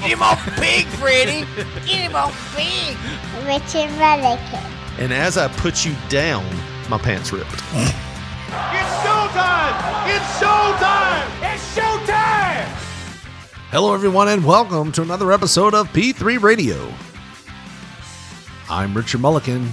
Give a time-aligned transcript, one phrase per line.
[0.00, 1.44] Get him off big, Freddy.
[1.84, 2.96] Get him off big.
[3.46, 4.64] Richard Mulligan.
[4.98, 6.42] And as I put you down,
[6.88, 7.52] my pants ripped.
[7.52, 7.62] It's
[9.04, 9.76] showtime!
[10.08, 11.52] It's showtime!
[11.52, 12.64] It's showtime!
[13.70, 16.90] Hello, everyone, and welcome to another episode of P3 Radio.
[18.70, 19.70] I'm Richard Mulligan,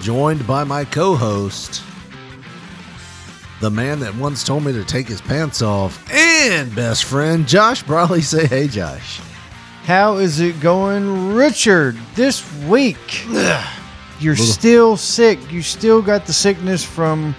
[0.00, 1.82] joined by my co host,
[3.62, 7.82] the man that once told me to take his pants off, and best friend, Josh
[7.82, 8.20] Brawley.
[8.20, 9.22] Say hey, Josh.
[9.84, 11.96] How is it going, Richard?
[12.14, 13.26] This week,
[14.20, 15.38] you're still sick.
[15.50, 17.34] You still got the sickness from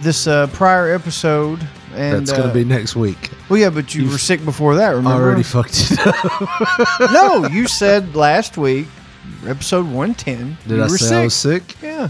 [0.00, 3.30] this uh, prior episode, and That's going uh, to be next week.
[3.48, 4.90] well, yeah, but you were sick before that.
[4.90, 5.10] Remember?
[5.24, 7.00] Already fucked it up.
[7.12, 8.86] no, you said last week,
[9.44, 10.56] episode one ten.
[10.68, 11.12] Did you I were say sick.
[11.16, 11.76] I was sick?
[11.82, 12.08] Yeah,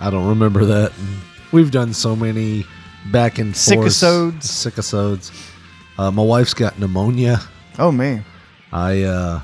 [0.00, 0.92] I don't remember that.
[1.52, 2.66] We've done so many
[3.12, 4.42] back and forth Sickisodes.
[4.42, 5.52] Sickisodes.
[5.96, 7.40] Uh, my wife's got pneumonia.
[7.78, 8.24] Oh man,
[8.72, 9.42] I uh,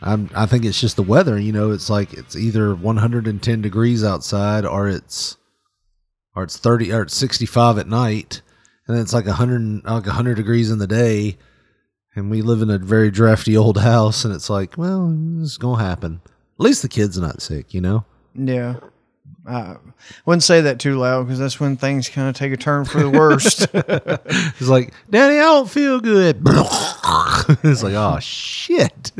[0.00, 1.38] I'm I think it's just the weather.
[1.38, 5.36] You know, it's like it's either 110 degrees outside or it's
[6.34, 8.42] or it's 30 or it's 65 at night,
[8.86, 11.38] and then it's like 100 like 100 degrees in the day.
[12.14, 15.82] And we live in a very drafty old house, and it's like, well, it's gonna
[15.82, 16.20] happen.
[16.26, 18.04] At least the kid's are not sick, you know.
[18.34, 18.76] yeah.
[19.46, 19.76] I
[20.24, 23.00] wouldn't say that too loud because that's when things kind of take a turn for
[23.00, 23.66] the worst.
[24.58, 26.42] He's like, Daddy, I don't feel good.
[27.64, 29.12] it's like, oh shit.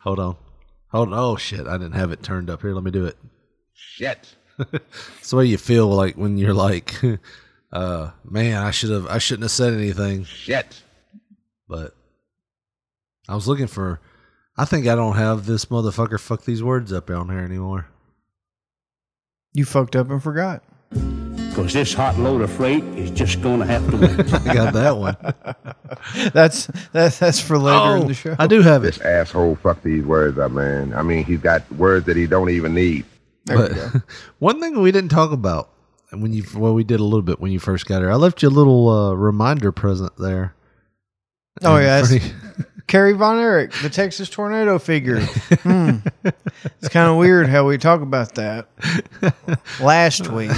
[0.00, 0.36] Hold on.
[0.88, 1.18] Hold on.
[1.18, 1.66] Oh shit.
[1.66, 2.74] I didn't have it turned up here.
[2.74, 3.16] Let me do it.
[3.72, 4.34] Shit.
[4.58, 6.94] it's the way you feel like when you're like,
[7.72, 10.24] uh, man, I should have I shouldn't have said anything.
[10.24, 10.82] Shit.
[11.68, 11.96] But
[13.28, 14.00] I was looking for
[14.58, 17.88] I think I don't have this motherfucker fuck these words up on here anymore.
[19.54, 20.62] You fucked up and forgot.
[20.90, 24.34] Because this hot load of freight is just going to have to wait.
[24.48, 25.16] I got that one.
[26.32, 28.30] That's that's that's for later in the show.
[28.32, 28.94] Oh, I do have it.
[28.94, 30.92] This asshole fuck these words up, man.
[30.92, 33.04] I mean, he's got words that he don't even need.
[33.44, 34.00] There we But go.
[34.40, 35.70] one thing we didn't talk about
[36.10, 38.10] when you well we did a little bit when you first got here.
[38.10, 40.54] I left you a little uh, reminder present there.
[41.62, 42.32] Oh And yeah, it's pretty-
[42.86, 45.20] Kerry Von Erich, the Texas tornado figure.
[45.20, 45.96] Hmm.
[46.80, 48.68] It's kind of weird how we talk about that.
[49.80, 50.50] Last week,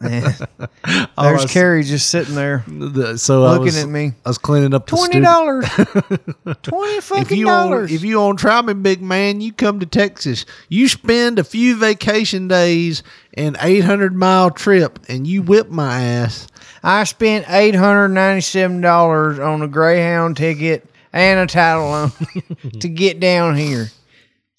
[0.00, 0.22] Man.
[0.24, 4.12] There's I s- Kerry just sitting there the- so looking was, at me.
[4.24, 5.66] I was cleaning up the Twenty dollars,
[6.62, 7.92] twenty If fucking you on, dollars.
[7.92, 10.46] if you on try me, big man, you come to Texas.
[10.68, 13.02] You spend a few vacation days
[13.34, 16.46] and eight hundred mile trip, and you whip my ass.
[16.82, 22.12] I spent eight hundred ninety-seven dollars on a Greyhound ticket and a title loan
[22.80, 23.88] to get down here.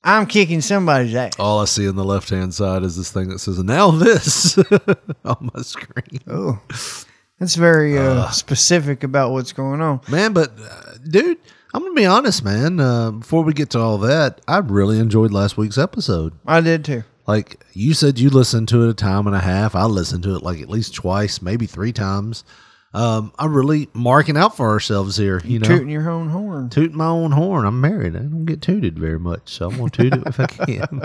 [0.03, 1.33] I'm kicking somebody's ass.
[1.37, 4.57] All I see on the left hand side is this thing that says "Now this"
[5.25, 6.21] on my screen.
[6.27, 6.59] Oh,
[7.39, 10.01] that's very uh, specific about what's going on.
[10.09, 11.37] Man, but uh, dude,
[11.73, 12.79] I'm gonna be honest, man.
[12.79, 16.33] Uh, before we get to all that, I really enjoyed last week's episode.
[16.47, 17.03] I did too.
[17.27, 19.75] Like you said, you listened to it a time and a half.
[19.75, 22.43] I listened to it like at least twice, maybe three times.
[22.93, 25.41] Um, I'm really marking out for ourselves here.
[25.45, 26.69] You know, Tooting your own horn.
[26.69, 27.65] tooting my own horn.
[27.65, 28.15] I'm married.
[28.17, 31.01] I don't get tooted very much, so I'm gonna toot it if I can.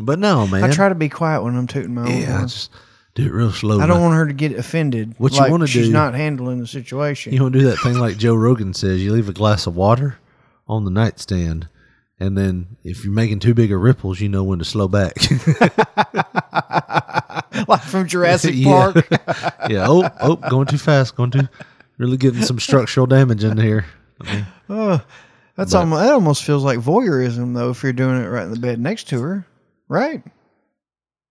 [0.00, 0.64] but no, man.
[0.64, 2.70] I try to be quiet when I'm tooting my own Yeah, I just
[3.14, 3.78] do it real slow.
[3.80, 5.14] I don't want her to get offended.
[5.18, 5.70] What you wanna do?
[5.72, 7.34] she's not handling the situation.
[7.34, 9.02] You want to do that thing like Joe Rogan says?
[9.02, 10.16] You leave a glass of water
[10.66, 11.68] on the nightstand,
[12.22, 15.14] and then if you're making too big of ripples, you know when to slow back.
[17.68, 18.92] like from Jurassic Yeah.
[18.92, 19.06] Park.
[19.68, 19.86] yeah.
[19.88, 21.16] Oh, oh, going too fast.
[21.16, 21.48] Going too.
[21.98, 23.84] Really getting some structural damage in here.
[24.20, 24.98] I mean, uh,
[25.56, 28.52] That's But- almost that almost feels like voyeurism though if you're doing it right in
[28.52, 29.46] the bed next to her.
[29.88, 30.22] Right?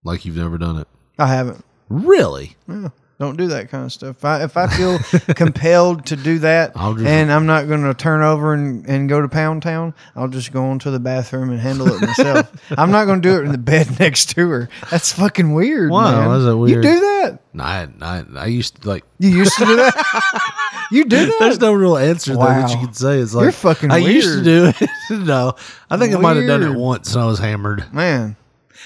[0.03, 0.87] like you've never done it.
[1.19, 1.63] I haven't.
[1.89, 2.55] Really?
[2.67, 2.89] Yeah.
[3.21, 4.15] Don't do that kind of stuff.
[4.18, 4.97] If I, if I feel
[5.35, 9.21] compelled to do that just- and I'm not going to turn over and, and go
[9.21, 12.51] to Pound Town, I'll just go into the bathroom and handle it myself.
[12.79, 14.69] I'm not going to do it in the bed next to her.
[14.89, 15.91] That's fucking weird.
[15.91, 16.29] Wow, man.
[16.31, 17.39] that's a You weird- do that?
[17.53, 19.03] No, I, I, I used to like.
[19.19, 20.88] You used to do that?
[20.91, 21.35] you do that?
[21.39, 23.19] There's no real answer though that you can say.
[23.19, 24.89] It's like You're fucking I used to do it.
[25.12, 25.53] no,
[25.91, 27.94] I think I might have done it once when I was hammered.
[27.94, 28.35] Man.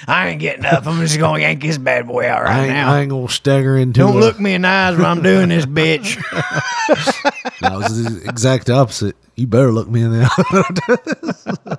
[0.07, 0.85] I ain't getting up.
[0.85, 2.91] I'm just going to yank this bad boy out I right ain't, now.
[2.93, 3.99] I ain't gonna stagger into.
[3.99, 6.15] Don't a- look me in the eyes when I'm doing this, bitch.
[7.61, 9.15] That was the exact opposite.
[9.35, 11.77] You better look me in the eye.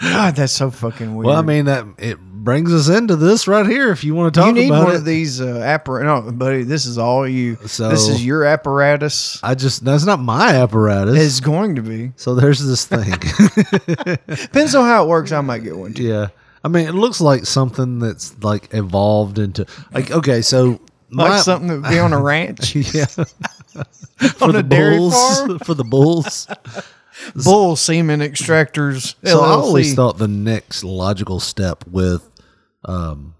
[0.00, 1.26] God, that's so fucking weird.
[1.26, 3.90] Well, I mean that it brings us into this right here.
[3.90, 6.24] If you want to talk you need about one it, of these uh, apparatus.
[6.26, 7.56] No, buddy, this is all you.
[7.66, 9.38] So- this is your apparatus.
[9.42, 11.16] I just that's not my apparatus.
[11.18, 12.12] It's going to be.
[12.16, 13.12] so there's this thing.
[14.26, 15.32] Depends on how it works.
[15.32, 16.02] I might get one too.
[16.04, 16.28] yeah,
[16.66, 20.80] I mean it looks like something that's like evolved into like okay, so
[21.12, 22.74] Like my- something that would be on a ranch.
[22.94, 25.58] yeah for On the a dairy bulls farm?
[25.64, 26.48] for the bulls.
[27.44, 29.14] Bull semen extractors.
[29.24, 32.28] So I always thought the next logical step with,
[32.84, 33.34] um,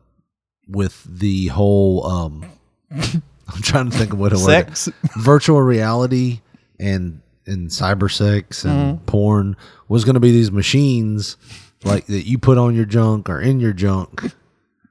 [0.69, 2.47] with the whole um,
[2.91, 4.45] I'm trying to think of what it was.
[4.45, 4.89] Sex?
[5.17, 6.41] virtual reality
[6.79, 9.05] and and cyber sex and Mm-hmm.
[9.07, 9.57] porn
[9.89, 11.37] was going to be these machines
[11.85, 14.23] like that you put on your junk or in your junk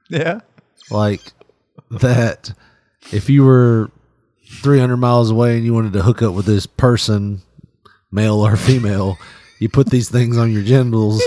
[0.08, 0.40] Yeah.
[0.90, 1.20] like
[1.90, 2.52] that
[3.12, 3.90] if you were
[4.48, 7.42] 300 miles away and you wanted to hook up with this person
[8.10, 9.18] male or female
[9.58, 11.22] you put these things on your genitals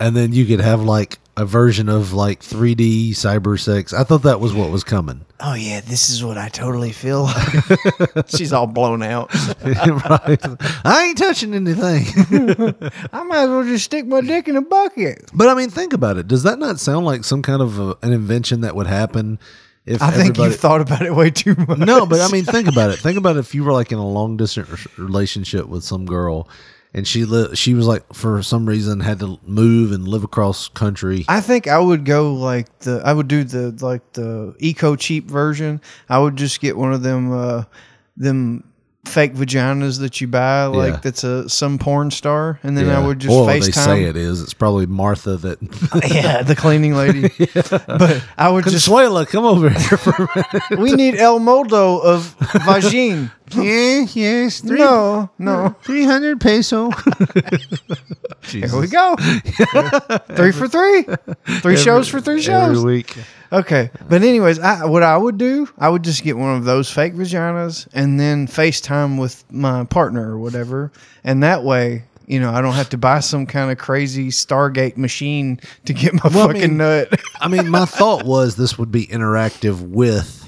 [0.00, 4.22] and then you could have like a version of like 3d cyber sex i thought
[4.22, 8.26] that was what was coming Oh yeah, this is what I totally feel like.
[8.28, 9.34] She's all blown out.
[9.64, 10.38] right
[10.84, 12.04] i ain't touching anything
[13.10, 15.30] I might as well just stick my dick in a bucket.
[15.32, 16.28] But I mean, think about it.
[16.28, 19.38] Does that not sound like some kind of a, an invention that would happen
[19.86, 21.78] if I think you've thought about it way too much.
[21.78, 22.98] no, but I mean, think about it.
[22.98, 26.48] Think about if you were like in a long distance relationship with some girl,
[26.94, 30.68] and she li- she was like for some reason had to move and live across
[30.68, 31.24] country.
[31.28, 35.26] I think I would go like the I would do the like the eco cheap
[35.26, 35.80] version.
[36.08, 37.64] I would just get one of them uh
[38.16, 38.64] them
[39.06, 41.00] fake vaginas that you buy like Yeah.
[41.02, 44.42] that's a some porn star and then I would just Well, they say it is.
[44.42, 45.58] It's probably Martha that.
[46.14, 47.30] yeah, the cleaning lady.
[47.86, 50.78] But I would just Consuela, come over here for a minute.
[50.78, 53.30] we need El Moldo of vagine.
[53.54, 55.76] Yeah, yes, no, no.
[55.82, 56.90] three hundred peso.
[58.42, 59.16] Here we go.
[60.34, 61.04] three for three.
[61.60, 62.76] Three shows for three shows.
[62.78, 63.16] every week.
[63.52, 66.90] Okay, but anyways, I, what I would do, I would just get one of those
[66.90, 70.92] fake vaginas and then FaceTime with my partner or whatever,
[71.24, 74.96] and that way, you know, I don't have to buy some kind of crazy Stargate
[74.96, 77.20] machine to get my Well, I fucking mean- nut.
[77.40, 80.39] I mean, my thought was this would be interactive with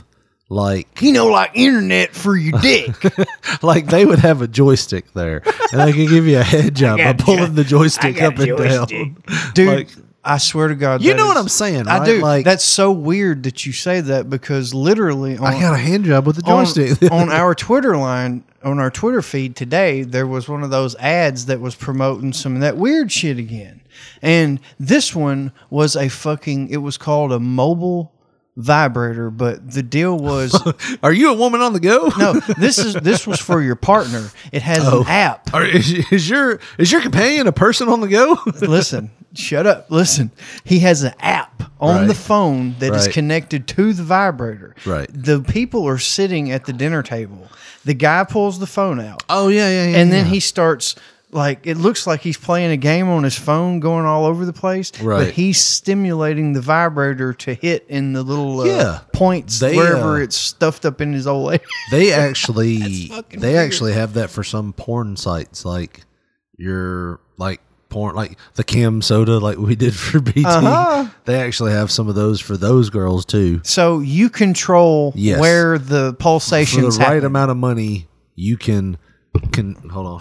[0.53, 2.95] like you know, like internet for your dick.
[3.63, 6.99] like they would have a joystick there, and they could give you a head job
[6.99, 8.89] by got a pulling the joystick up and joystick.
[8.89, 9.17] down.
[9.55, 9.89] Dude, Like-
[10.25, 12.21] I swear to God, You that know what I'm saying, I do.
[12.21, 16.05] Like- That's so weird that you say that because literally, on, I got a hand
[16.05, 17.11] job with the on, joystick.
[17.11, 21.47] on our Twitter line, on our Twitter feed today, there was one of those ads
[21.47, 23.81] that was promoting some of that weird shit again.
[24.23, 28.13] And this one was a fucking, it was called a mobile
[28.57, 30.55] vibrator, but the deal was
[31.03, 32.11] Are you a woman on the go?
[32.19, 34.29] no, this is this was for your partner.
[34.53, 35.01] It has Oh.
[35.03, 35.55] an app.
[35.55, 38.39] Are, is, is your is your companion a person on the go?
[38.61, 39.91] Listen, shut up.
[39.91, 40.31] Listen.
[40.65, 42.07] He has an app on Right.
[42.09, 43.15] the phone that is Right.
[43.15, 44.75] connected to the vibrator.
[44.85, 45.09] Right.
[45.13, 47.49] The people are sitting at the dinner table.
[47.85, 49.23] The guy pulls the phone out.
[49.29, 49.97] oh yeah, yeah, yeah.
[49.99, 50.33] and then yeah.
[50.33, 50.95] he starts
[51.35, 54.53] like it looks like he's playing a game on his phone going all over the
[54.53, 55.25] place Right.
[55.25, 58.99] but he's stimulating the vibrator to hit in the little uh, Yeah.
[59.13, 61.65] points They, wherever uh, it's stuffed up in his old lady.
[61.91, 62.77] they actually
[63.31, 63.57] they weird.
[63.57, 66.03] actually have that for some porn sites like
[66.59, 71.07] your like porn like the cam soda like we did for bt Uh-huh.
[71.25, 75.39] they actually have some of those for those girls too so you control Yes.
[75.41, 77.27] where the for pulsations the right happen.
[77.27, 78.97] amount of money you can
[79.53, 80.21] can hold on.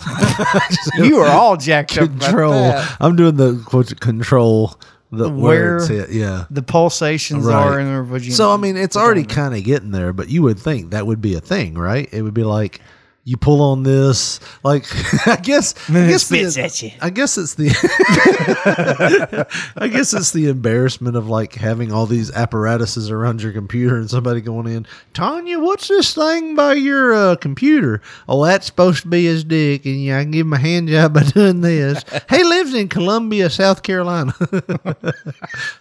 [0.97, 2.73] You are all jacked up control.
[2.99, 4.79] i'm doing the quote control
[5.11, 7.55] the Where- where yeah the pulsations Right.
[7.55, 10.41] are in their vagina So I mean, it's already kind of getting there, but you
[10.43, 12.07] would think that would be a thing, right?
[12.13, 12.79] It would be like
[13.23, 14.85] you pull on this, like
[15.27, 15.75] I guess.
[15.89, 16.91] I guess spits the, at you.
[17.01, 17.69] I guess it's the.
[19.77, 24.09] I guess it's the embarrassment of like having all these apparatuses around your computer and
[24.09, 28.01] somebody going in, Tanya, what's this thing by your uh, computer?
[28.27, 30.89] Oh, that's supposed to be his dick, and yeah, I can give him a hand
[30.89, 32.03] job by doing this.
[32.29, 34.33] he lives in Columbia, South Carolina.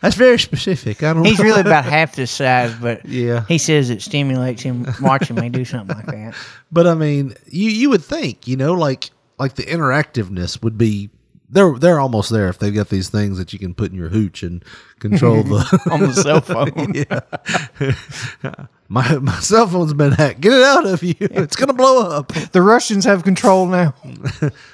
[0.00, 1.02] that's very specific.
[1.02, 1.24] I don't.
[1.24, 1.44] He's know.
[1.46, 3.44] really about half this size, but Yeah.
[3.46, 6.34] he says it stimulates him watching me do something like that.
[6.72, 11.10] But I mean, you you would think, you know, like like the interactiveness would be
[11.48, 14.08] they're they're almost there if they've got these things that you can put in your
[14.10, 14.64] hooch and
[15.00, 16.94] control the on the cell phone.
[16.94, 18.64] yeah.
[18.88, 20.40] My my cell phone's been hacked.
[20.40, 21.14] Get it out of you.
[21.20, 22.32] It's gonna blow up.
[22.52, 23.94] The Russians have control now.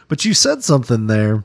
[0.09, 1.45] But you said something there,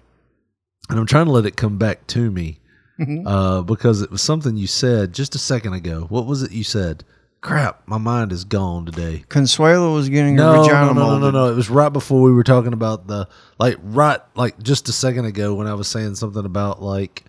[0.90, 2.60] and I'm trying to let it come back to me.
[3.00, 3.24] Mhm.
[3.26, 6.06] Uh, because it was something you said just a second ago.
[6.10, 7.04] What was it you said?
[7.42, 9.24] Crap, my mind is gone today.
[9.28, 11.52] Consuelo was getting her No, vagina no, no, no, no, no.
[11.52, 15.26] It was right before we were talking about the like right like just a second
[15.26, 17.24] ago when I was saying something about like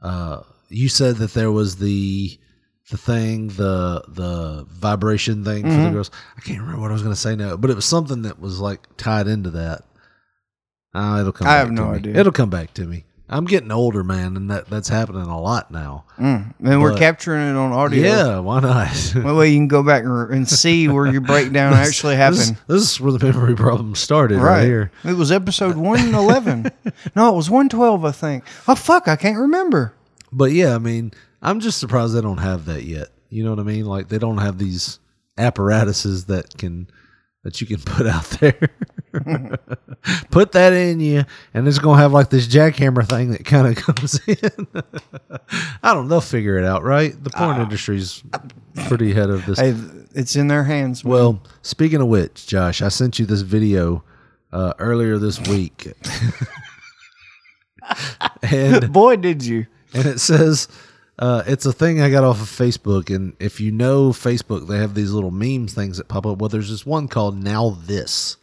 [0.00, 0.40] uh
[0.70, 2.38] you said that there was the
[2.90, 5.92] the thing the the vibration thing for the Mhm.
[5.92, 6.10] girls.
[6.36, 8.40] I can't remember what I was going to say now, but it was something that
[8.40, 9.82] was like tied into that.
[10.94, 11.46] Uh, it'll come.
[11.46, 12.16] I have no idea.
[12.16, 13.04] It'll come back to me.
[13.28, 16.04] I'm getting older, man, and that that's happening a lot now.
[16.16, 16.54] Mm.
[16.62, 18.02] And we're capturing it on audio.
[18.02, 19.14] Yeah, why not?
[19.36, 22.56] Way you can go back and, see where your breakdown This- actually happened.
[22.68, 24.92] this is where the memory problem started, right, here.
[25.04, 26.70] It was episode 111.
[27.16, 28.44] no, it was 112, I think.
[28.68, 29.08] Oh, fuck.
[29.08, 29.92] I can't remember.
[30.30, 33.08] But yeah, I mean, I'm just surprised they don't have that yet.
[33.28, 33.86] You know what I mean?
[33.86, 35.00] Like they don't have these
[35.36, 36.88] apparatuses that can
[37.46, 38.58] that you can put out there.
[40.32, 41.24] put that in you,
[41.54, 44.66] and it's gonna have like this jackhammer thing that kind of comes in.
[45.82, 46.04] I don't.
[46.04, 46.08] know.
[46.08, 47.12] They'll figure it out, right?
[47.22, 48.24] The porn industry's
[48.88, 49.60] pretty ahead of this.
[49.60, 49.74] Hey,
[50.14, 51.04] it's in their hands.
[51.04, 51.12] man.
[51.12, 54.02] Well, speaking of which, Josh, I sent you this video
[54.52, 55.92] uh, earlier this week,
[58.42, 59.66] and boy, did you.
[59.94, 60.66] and it says
[61.18, 63.14] uh, it's a thing I got off of Facebook.
[63.14, 66.38] And if you know Facebook, they have these little memes things that pop up.
[66.38, 68.36] Well, there's this one called Now This.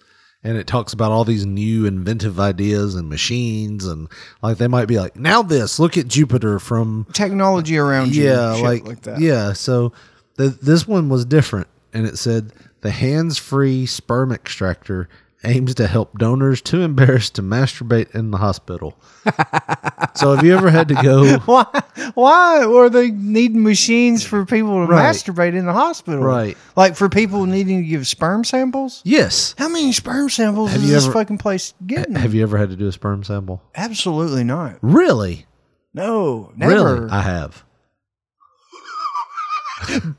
[0.46, 3.86] And it talks about all these new inventive ideas and machines.
[3.86, 4.10] And
[4.42, 7.08] like they might be like, now this, look at Jupiter from.
[7.14, 8.26] Technology around you.
[8.26, 9.22] Yeah, shit like, like that.
[9.22, 9.54] Yeah.
[9.54, 9.94] So
[10.36, 11.68] the, this one was different.
[11.94, 12.52] And it said
[12.82, 15.08] the hands free sperm extractor
[15.46, 18.98] aims to help donors too embarrassed to masturbate in the hospital.
[20.16, 21.38] so have you ever had to go.
[21.46, 21.66] Why?
[22.14, 25.14] Why were they needing machines for people to Right.
[25.14, 26.22] masturbate in the hospital?
[26.24, 26.58] Right.
[26.76, 29.02] Like for people needing to give sperm samples?
[29.04, 29.56] Yes.
[29.58, 32.16] How many sperm samples Have is you this ever- fucking place getting?
[32.16, 33.62] Have you ever had to do a sperm sample?
[33.76, 34.78] Absolutely not.
[34.82, 35.46] Really?
[35.94, 36.74] No, never.
[36.74, 37.10] Really?
[37.12, 37.64] I have.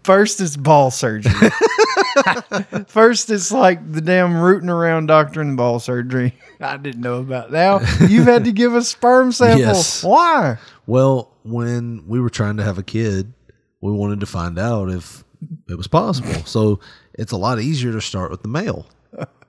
[0.04, 1.32] First, it's ball surgery.
[2.88, 6.34] First, it's like the damn rooting around doctor and ball surgery.
[6.60, 7.80] I didn't know about now.
[8.08, 9.60] You've had to give a sperm sample.
[9.60, 10.02] Yes.
[10.02, 10.58] Why?
[10.86, 13.32] Well, when we were trying to have a kid,
[13.80, 15.24] we wanted to find out if
[15.68, 16.44] it was possible.
[16.46, 16.80] So
[17.14, 18.86] it's a lot easier to start with the male.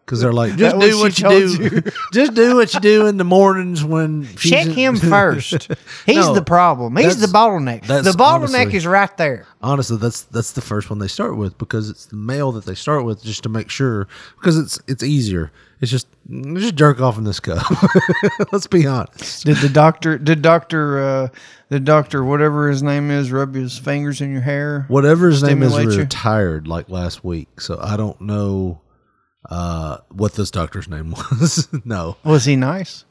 [0.06, 1.64] Because they're like, just do what what you do.
[1.64, 1.82] you?
[2.14, 5.68] just do what you do in the mornings when she's Check in- him first.
[6.06, 6.96] He's No, the problem.
[6.96, 7.82] He's the that's- bottleneck.
[7.88, 9.48] The bottleneck honestly- is right there.
[9.64, 12.76] honestly that's that's the first one they start with because it's the male that they
[12.76, 14.08] start with just to make sure
[14.40, 16.08] because it's it's easier it's just
[16.54, 17.64] just jerk off in this cup
[18.52, 20.20] let's be honest Did the doctor?
[20.20, 21.00] Did doctor?
[21.00, 21.28] Uh,
[21.70, 24.86] the doctor, whatever his name is, rub his fingers in your hair?
[24.88, 26.04] whatever his name is Stimulate you?
[26.04, 28.80] retired like last week so i don't know
[29.50, 33.06] uh what this doctor's name was no Was he nice?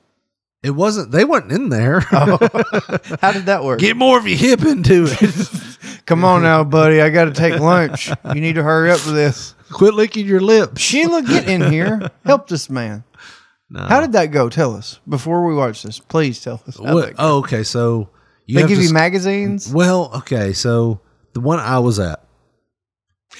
[0.63, 2.39] it wasn't they weren't in there Oh.
[3.21, 3.79] How did that work?
[3.81, 7.01] get more of your hip into it Come on now, buddy.
[7.01, 8.11] I got to take lunch.
[8.35, 9.55] You need to hurry up with this.
[9.73, 12.11] quit licking your lips Sheila, get in here.
[12.27, 13.05] Help this man.
[13.71, 13.81] no.
[13.81, 14.51] How did that go?
[14.51, 15.99] Tell us before we watch this.
[16.01, 16.79] Please tell us.
[16.79, 18.11] What- oh okay so
[18.47, 19.73] you they have give you magazines.
[19.73, 21.01] well okay so
[21.33, 22.24] the one i was at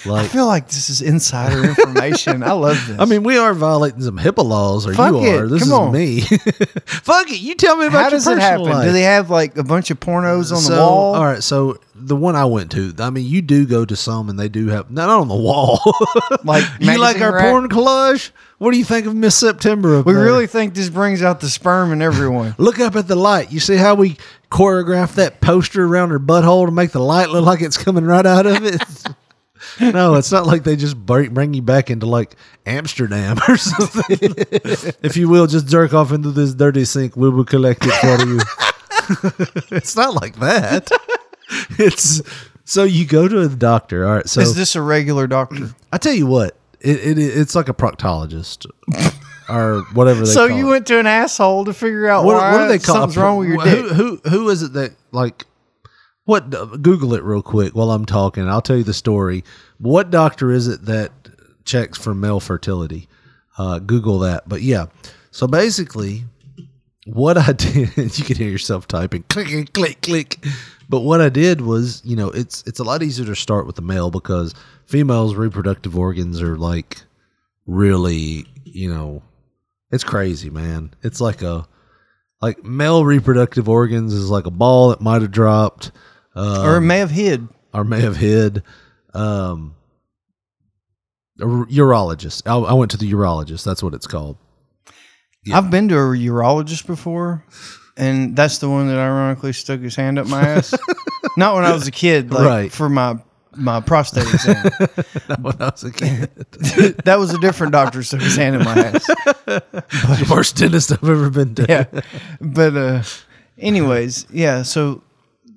[0.07, 2.43] I feel like this is insider information.
[2.43, 2.99] I love this.
[2.99, 5.39] I mean, we are violating some HIPAA laws, or Fuck you it.
[5.41, 5.47] are.
[5.47, 5.91] This Come is on.
[5.91, 6.21] me.
[6.85, 7.39] Fuck it.
[7.39, 8.65] You tell me about how your does it personal happen?
[8.77, 8.85] life.
[8.85, 11.15] Do they have like a bunch of pornos on so, the wall?
[11.15, 11.41] All right.
[11.41, 14.49] So the one I went to, I mean, you do go to some, and they
[14.49, 15.79] do have not on the wall.
[16.43, 17.49] Like you like magazine our rack?
[17.51, 18.29] porn collage?
[18.59, 19.97] What do you think of Miss September?
[19.97, 20.23] Up We there?
[20.23, 22.53] really think this brings out the sperm in everyone.
[22.59, 23.51] look up at the light.
[23.51, 24.17] You see how we
[24.51, 28.25] choreographed that poster around her butthole to make the light look like it's coming right
[28.25, 28.81] out of it.
[29.79, 34.33] No, it's not like they just bring, you back into like Amsterdam or something.
[35.03, 37.15] if you will, just jerk off into this dirty sink.
[37.15, 38.39] We will collect it for you.
[39.75, 40.89] it's not like that.
[41.77, 42.21] It's
[42.63, 44.07] so you go to a doctor.
[44.07, 44.27] All right.
[44.27, 45.75] So is this a regular doctor?
[45.93, 48.65] I tell you what, it, it it's like a proctologist
[49.47, 50.21] or whatever.
[50.21, 50.69] They so you it.
[50.71, 53.21] went to an asshole to figure out what, why what do they call something's it?
[53.21, 53.91] wrong with your who, dick.
[53.93, 55.45] Who who is it that like
[56.25, 56.49] what?
[56.81, 58.47] Google it real quick while I'm talking.
[58.47, 59.43] I'll tell you the story.
[59.77, 61.11] What doctor is it that
[61.63, 63.07] checks for male fertility?
[63.57, 64.47] Uh, Google that.
[64.47, 64.87] But yeah,
[65.31, 66.25] so basically,
[67.05, 70.43] what I did, you can hear yourself typing, click, click, click.
[70.89, 73.75] But what I did was, you know, it's it's a lot easier to start with
[73.75, 74.53] the male because
[74.85, 77.01] females' reproductive organs are like
[77.65, 79.23] really, you know,
[79.91, 80.93] it's crazy, man.
[81.01, 81.67] It's like a
[82.41, 85.91] like male reproductive organs is like a ball that might have dropped,
[86.35, 87.47] um, or may have hid.
[87.73, 88.63] or may have hid.
[89.13, 89.75] Um,
[91.39, 92.43] a urologist.
[92.45, 93.63] I, I went to the urologist.
[93.65, 94.37] That's what it's called.
[95.45, 95.57] Yeah.
[95.57, 97.43] I've been to a urologist before,
[97.97, 100.73] and that's the one that ironically stuck his hand up my ass.
[101.37, 102.71] Not when I was a kid, like Right.
[102.71, 103.17] for my
[103.57, 104.63] my prostate exam.
[105.29, 106.29] Not when I was a kid.
[107.05, 109.05] that was a different doctor, stuck his hand in my ass.
[109.45, 111.65] the worst dentist I've ever been to.
[111.69, 111.85] yeah.
[112.41, 113.03] But uh
[113.57, 115.03] anyways, yeah, so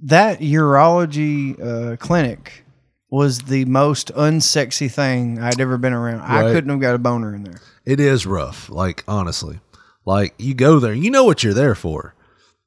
[0.03, 2.65] that urology uh clinic
[3.11, 6.21] was the most unsexy thing I'd ever been around.
[6.21, 7.61] I couldn't have got a boner in there.
[7.87, 8.69] It is rough.
[8.69, 9.61] Like honestly,
[10.05, 12.15] like you go there, you know what you're there for.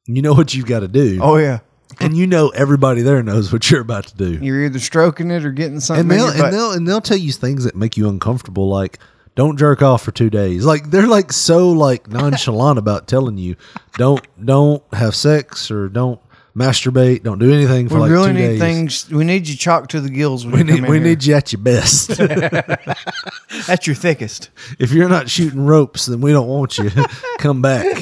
[0.08, 1.20] You know what you've got to do.
[1.22, 1.60] Oh yeah.
[2.00, 4.40] and you know everybody there knows what you're about to do.
[4.44, 7.32] You're either stroking it or getting something and they'll and they'll and they'll tell you
[7.32, 8.98] things that make you uncomfortable, like
[9.36, 10.66] don't jerk off for two days.
[10.66, 13.56] Like they're like so like nonchalant about telling you
[13.94, 16.20] don't don't have sex or don't
[16.56, 18.60] masturbate, don't do anything for we like really two need days.
[18.60, 19.10] things.
[19.10, 20.46] We need you chalked to the gills.
[20.46, 21.08] When we you need we here.
[21.08, 22.20] need you at your best.
[23.70, 24.50] at your thickest.
[24.80, 26.90] if you're not shooting ropes, then we don't want you.
[27.40, 27.98] Come back.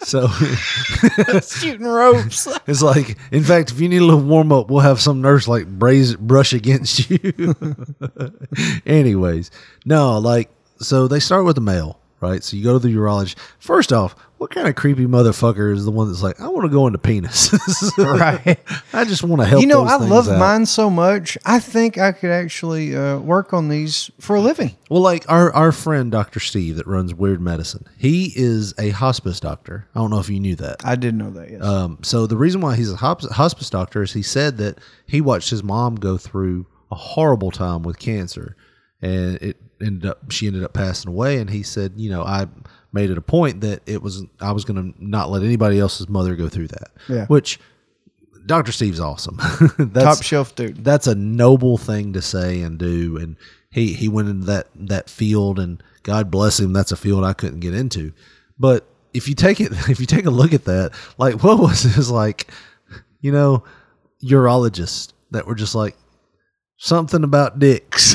[0.00, 2.48] So Shooting ropes.
[2.66, 5.46] it's like, in fact, if you need a little warm up, we'll have some nurse
[5.48, 7.54] like braze brush against you.
[8.86, 9.50] Anyways,
[9.84, 12.42] no, like, so they start with the male, right?
[12.42, 13.36] So you go to the urologist.
[13.58, 16.68] First off, what kind of creepy motherfucker is the one that's like, I want to
[16.68, 17.52] go into penis?
[17.98, 18.58] right.
[18.92, 19.60] I just want to help.
[19.60, 20.38] You know, I love out.
[20.38, 21.36] mine so much.
[21.44, 24.76] I think I could actually uh, work on these for a living.
[24.88, 29.40] Well, like our our friend Doctor Steve that runs Weird Medicine, he is a hospice
[29.40, 29.88] doctor.
[29.94, 30.84] I don't know if you knew that.
[30.84, 31.50] I didn't know that.
[31.50, 31.62] Yes.
[31.62, 35.50] Um, so the reason why he's a hospice doctor is he said that he watched
[35.50, 38.56] his mom go through a horrible time with cancer,
[39.02, 41.38] and it ended up she ended up passing away.
[41.38, 42.46] And he said, you know, I
[42.92, 46.08] made it a point that it was I was going to not let anybody else's
[46.08, 46.90] mother go through that.
[47.08, 47.26] Yeah.
[47.26, 47.58] Which
[48.46, 49.36] Doctor Steve's awesome.
[49.78, 50.82] that's, Top shelf dude.
[50.82, 53.36] That's a noble thing to say and do, and
[53.70, 56.72] he he went into that that field, and God bless him.
[56.72, 58.12] That's a field I couldn't get into,
[58.58, 61.82] but if you take it, if you take a look at that, like what was
[61.82, 62.50] this like,
[63.20, 63.64] you know,
[64.22, 65.96] urologists that were just like
[66.78, 68.14] something about dicks.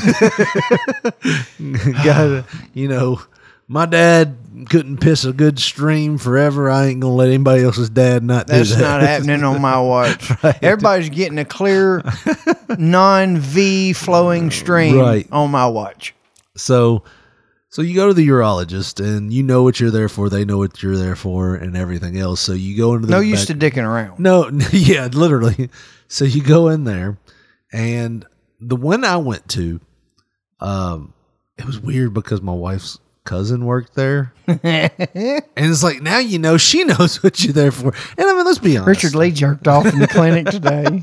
[1.60, 3.22] Got you know,
[3.68, 4.36] my dad
[4.70, 6.70] couldn't piss a good stream forever.
[6.70, 8.82] I ain't gonna let anybody else's dad not do That's that.
[8.82, 10.32] not happening on my watch.
[10.44, 10.58] Right.
[10.64, 12.04] Everybody's getting a clear,
[12.78, 15.28] non V flowing stream Right.
[15.32, 16.14] on my watch.
[16.56, 17.04] So,
[17.70, 20.30] so you go to the urologist, and you know what you're there for.
[20.30, 22.40] They know what you're there for, and everything else.
[22.42, 24.20] So you go into the No back- use to dicking around.
[24.20, 25.70] No, yeah, literally.
[26.08, 27.18] So you go in there,
[27.72, 28.26] and
[28.60, 29.80] the one I went to,
[30.60, 31.14] um,
[31.58, 34.92] it was weird because my wife's cousin worked there, and
[35.56, 37.94] it's like now you know she knows what you're there for.
[38.18, 39.04] And I mean, let's be honest.
[39.04, 41.02] Richard Lee jerked off in the clinic today.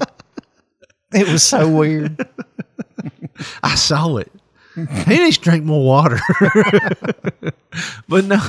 [1.12, 2.26] It was so weird.
[3.62, 4.30] I saw it.
[4.76, 6.20] He needs to drink more water.
[8.08, 8.40] but no,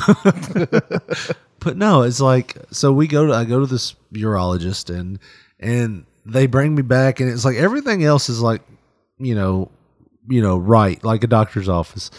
[1.59, 5.19] but no, it's like so we go to I go to this urologist and
[5.59, 8.61] and they bring me back and it's like everything else is like
[9.17, 9.71] you know
[10.27, 12.11] you know right like a doctor's office.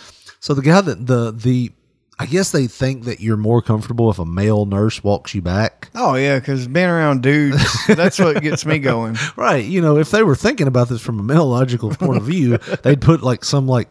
[0.42, 1.70] So the guy that the the
[2.18, 5.88] I guess they think that you're more comfortable if a male nurse walks you back.
[5.94, 9.16] Oh yeah, because being around dudes, that's what gets me going.
[9.36, 9.64] Right.
[9.64, 12.58] You know, if they were thinking about this from a male logical point of view,
[12.82, 13.88] they'd put like some like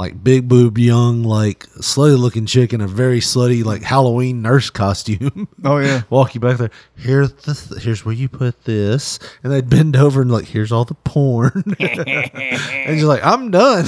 [0.00, 4.70] like big boob young like slutty looking chick in a very slutty like Halloween nurse
[4.70, 5.46] costume.
[5.64, 6.02] Oh yeah.
[6.08, 6.70] Walk you back there.
[6.96, 10.72] Here's the th- here's where you put this, and they'd bend over and like here's
[10.72, 11.62] all the porn.
[11.78, 13.84] and you're like, I'm done.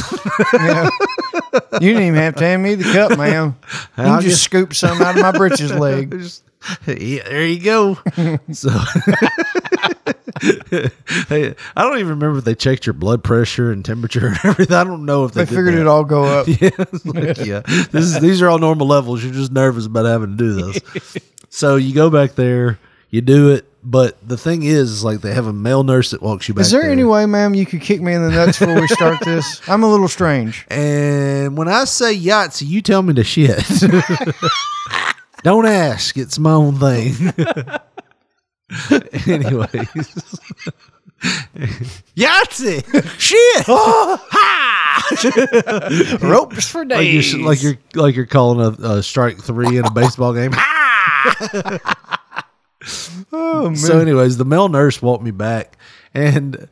[0.52, 0.90] Yeah.
[1.80, 3.56] You didn't even have to hand me the cup, ma'am.
[3.98, 6.10] You I'll just just- scoop some out of my britches leg.
[6.10, 6.44] Just-
[6.86, 7.98] yeah, there you go.
[8.52, 8.70] so,
[10.42, 14.76] hey, I don't even remember if they checked your blood pressure and temperature and everything.
[14.76, 16.46] I don't know if they, They figured it all go up.
[16.48, 16.70] Yeah,
[17.04, 17.60] like, yeah.
[17.60, 19.22] This is these are all normal levels.
[19.22, 21.16] You're just nervous about having to do this.
[21.50, 22.78] so you go back there,
[23.10, 23.66] you do it.
[23.84, 26.62] But the thing is, is like they have a male nurse that walks you back.
[26.62, 26.90] Is there there.
[26.92, 29.60] any way, ma'am, you could kick me in the nuts before we start this?
[29.68, 30.64] I'm a little strange.
[30.70, 33.58] And when I say Yahtzee, you tell me to shit.
[35.42, 36.16] Don't ask.
[36.16, 37.32] It's my own thing.
[39.26, 40.40] Anyways.
[42.16, 42.82] Yahtzee!
[43.18, 43.66] Shit!
[43.68, 44.98] ha!
[46.22, 47.34] Ropes for like you're, days.
[47.36, 50.52] like you're like you're calling a, a strike three in a baseball game.
[53.32, 53.76] oh, man.
[53.76, 55.76] so, anyways, the male nurse walked me back,
[56.12, 56.68] and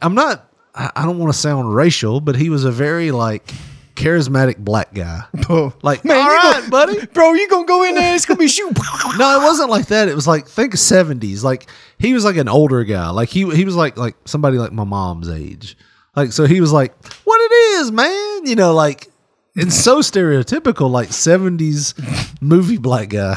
[0.00, 0.50] I'm not.
[0.74, 3.52] I I don't want to sound racial, but he was a very like
[3.96, 5.22] charismatic black guy.
[5.48, 7.06] Oh, Like, man, all right, go- buddy.
[7.06, 8.14] Bro, you gonna go in there?
[8.14, 8.76] It's gonna be shoot.
[9.18, 10.08] No, it wasn't like that.
[10.08, 11.42] It was like think of seventies.
[11.42, 11.66] Like
[11.98, 13.08] he was like an older guy.
[13.10, 15.76] Like he he was like like somebody like my mom's age.
[16.14, 18.46] Like so he was like, What it is, man?
[18.46, 19.08] You know, like
[19.54, 21.94] it's so stereotypical, like seventies
[22.40, 23.34] movie black guy.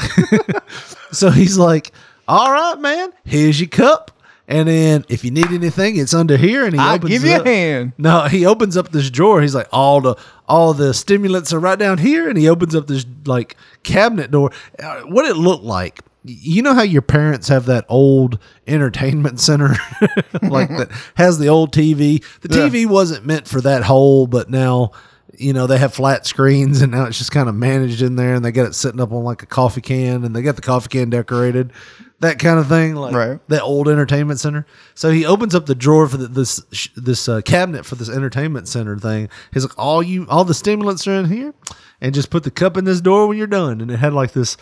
[1.12, 1.92] so he's like,
[2.28, 4.10] All right, man, here's your cup.
[4.50, 7.40] And then if you need anything, it's under here, and he I'll opens give you
[7.40, 7.92] a hand.
[7.96, 9.40] No, he opens up this drawer.
[9.40, 10.16] He's like, all the
[10.48, 14.50] all the stimulants are right down here, and he opens up this like cabinet door.
[14.82, 16.00] Uh, what it looked like.
[16.24, 19.76] You know how your parents have that old entertainment center,
[20.42, 22.22] like that has the old TV.
[22.40, 22.48] The.
[22.48, 24.90] TV wasn't meant for that hole, but now
[25.40, 28.34] you know they have flat screens, and now it's just kind of managed in there,
[28.34, 30.62] and they got it sitting up on like a coffee can, and they got the
[30.62, 31.72] coffee can decorated,
[32.20, 33.40] that kind of thing, like Right.
[33.48, 34.66] that old entertainment center.
[34.94, 36.60] So he opens up the drawer for the, this
[36.96, 39.28] this uh, cabinet for this entertainment center thing.
[39.52, 41.54] He's like, all you all the stimulants are in here,
[42.00, 43.80] and just put the cup in this door when you're done.
[43.80, 44.56] And it had like this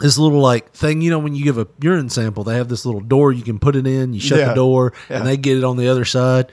[0.00, 2.84] this little like thing, you know, when you give a urine sample, they have this
[2.84, 4.12] little door you can put it in.
[4.12, 4.48] You shut Yeah.
[4.48, 5.18] the door, Yeah.
[5.18, 6.50] and they get it on the other side.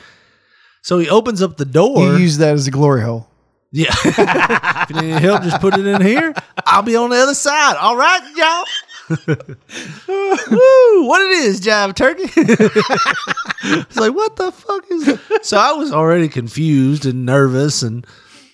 [0.82, 2.04] So he opens up the door.
[2.04, 3.28] You use that as a glory hole.
[3.72, 3.94] Yeah.
[4.04, 6.34] if you need any help, just put it in here.
[6.66, 7.78] I'll be on the other side.
[7.78, 8.66] All right, y'all.
[9.28, 12.24] Woo, what it is, Jive Turkey?
[12.36, 15.46] it's like, what the fuck is it?
[15.46, 18.06] So I was already confused and nervous, and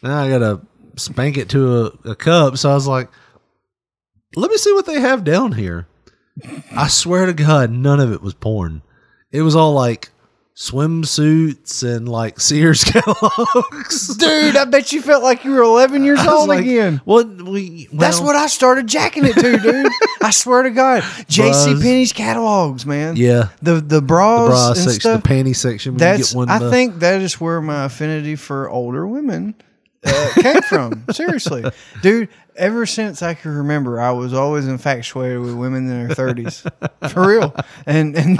[0.04, 0.62] now I got to
[0.96, 2.58] spank it to a, a cup.
[2.58, 3.10] So I was like,
[4.36, 5.88] let me see what they have down here.
[6.76, 8.84] I swear to God, none of it was porn.
[9.32, 10.10] It was all like
[10.58, 14.17] swimsuits and like Sears catalogs.
[14.17, 17.00] Dude, I bet you felt like you were 11 years old like, again.
[17.06, 19.91] Well, we That's what I started jacking it to, dude.
[20.22, 21.04] I swear to God.
[21.30, 21.76] J.C.
[21.76, 23.15] Penney's catalogs, man.
[23.15, 25.24] Yeah, The the bras, the bra and section, stuff.
[25.24, 25.96] the panty section.
[25.96, 29.54] That's one, I uh, think that is where my affinity for older women
[30.04, 31.06] uh, came from.
[31.12, 31.65] Seriously,
[32.02, 32.30] dude.
[32.56, 36.65] Ever since I can remember, I was always infatuated with women in their thirties,
[37.10, 37.56] for real.
[37.86, 38.39] And and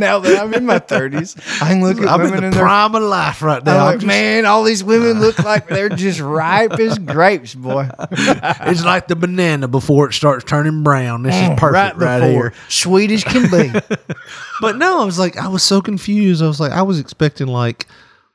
[0.00, 2.56] now that I'm in my thirties, I can look at I'm women in in the
[2.56, 3.72] their prime of life right now.
[3.72, 7.54] I'm I'm like, just- man, all these women look like they're just ripe as grapes,
[7.54, 7.88] boy.
[8.10, 11.22] it's like the banana before it starts turning brown.
[11.22, 12.54] This is perfect right, right before, here.
[12.68, 13.78] sweet as can be.
[14.60, 16.42] But no, I was like, I was so confused.
[16.42, 17.86] I was like, I was expecting like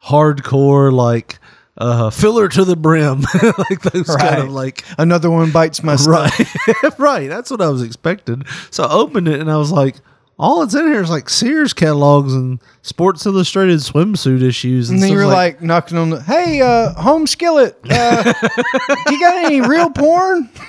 [0.03, 1.39] hardcore, like
[1.77, 3.21] uh, filler to the brim,
[3.69, 7.27] like those kind of like Another one bites my right, right.
[7.27, 8.43] That's what I was expecting.
[8.71, 9.97] So I opened it and I was like,
[10.37, 14.89] all it's in here is like Sears catalogs and Sports Illustrated swimsuit issues.
[14.89, 18.29] And then you were like, knocking on the, hey, uh, home skillet, uh, do
[19.13, 20.49] you got any real porn?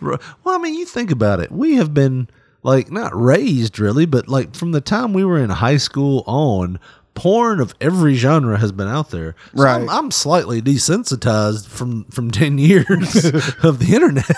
[0.00, 1.52] Well, I mean, you think about it.
[1.52, 2.28] We have been
[2.62, 6.80] like not raised really, but like from the time we were in high school on,
[7.14, 9.34] porn of every genre has been out there.
[9.56, 9.96] So I'm, Right.
[9.96, 13.24] I'm slightly desensitized from from ten years
[13.62, 14.28] of the internet.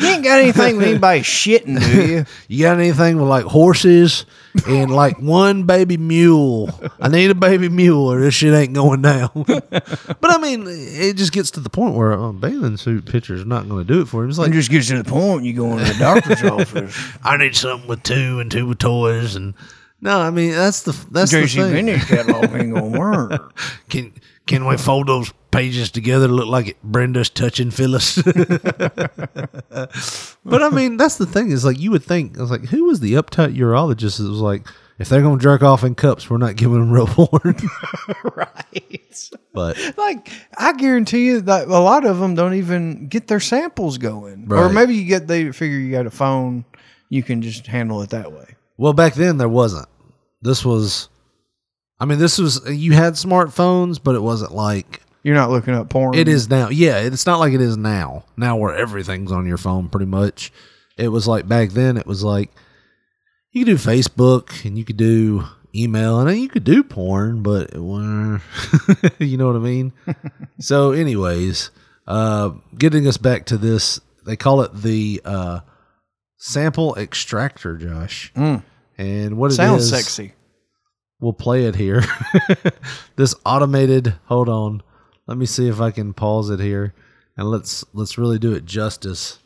[0.00, 2.24] You ain't got anything with anybody shitting, do you?
[2.48, 4.24] you got anything with like horses
[4.66, 6.68] and like one baby mule?
[7.00, 9.30] I need a baby mule, or this shit ain't going down.
[9.44, 13.46] but I mean, it just gets to the point where a bathing suit picture is
[13.46, 14.30] not going to do it for him.
[14.30, 16.96] It's like It just gets to the point you go into the doctor's office.
[17.22, 19.54] I need something with two and two with toys and
[20.00, 21.72] no, I mean that's the that's the thing.
[21.72, 23.56] Penney's catalog ain't gonna work.
[23.88, 24.12] Can
[24.46, 28.16] can we fold those pages together to look like it Brenda's touching Phyllis?
[28.22, 28.32] but
[30.62, 33.00] I mean that's the thing is like you would think I was like who was
[33.00, 34.66] the uptight urologist that was like
[34.98, 37.56] if they're gonna jerk off in cups we're not giving them real porn.
[38.36, 39.30] right.
[39.52, 43.98] but Like, I guarantee you that a lot of them don't even get their samples
[43.98, 44.50] going.
[44.52, 46.64] Or maybe you get, they figure you got a phone,
[47.08, 48.56] you can just handle it that way.
[48.80, 49.86] Well back then there wasn't.
[50.40, 51.10] This was
[52.00, 55.90] I mean this was you had smartphones but it wasn't like You're not looking up
[55.90, 56.14] porn.
[56.14, 56.70] It is now.
[56.70, 58.24] Yeah, it's not like it is now.
[58.38, 60.50] Now where everything's on your phone pretty much.
[60.96, 62.50] It was like back then it was like
[63.52, 67.70] you could do Facebook and you could do email and you could do porn, but
[67.74, 67.74] it
[69.18, 69.92] you know what I mean?
[70.58, 71.70] so anyways,
[72.06, 75.60] uh getting us back to this, they call it the uh
[76.38, 78.32] sample extractor, Josh.
[78.34, 78.62] Mm.
[79.00, 80.34] And what it Sounds sexy.
[81.20, 82.02] we'll play it here.
[83.16, 84.14] this automated.
[84.26, 84.82] Hold on.
[85.26, 86.92] Let me see if I can pause it here,
[87.34, 89.38] and let's let's really do it justice.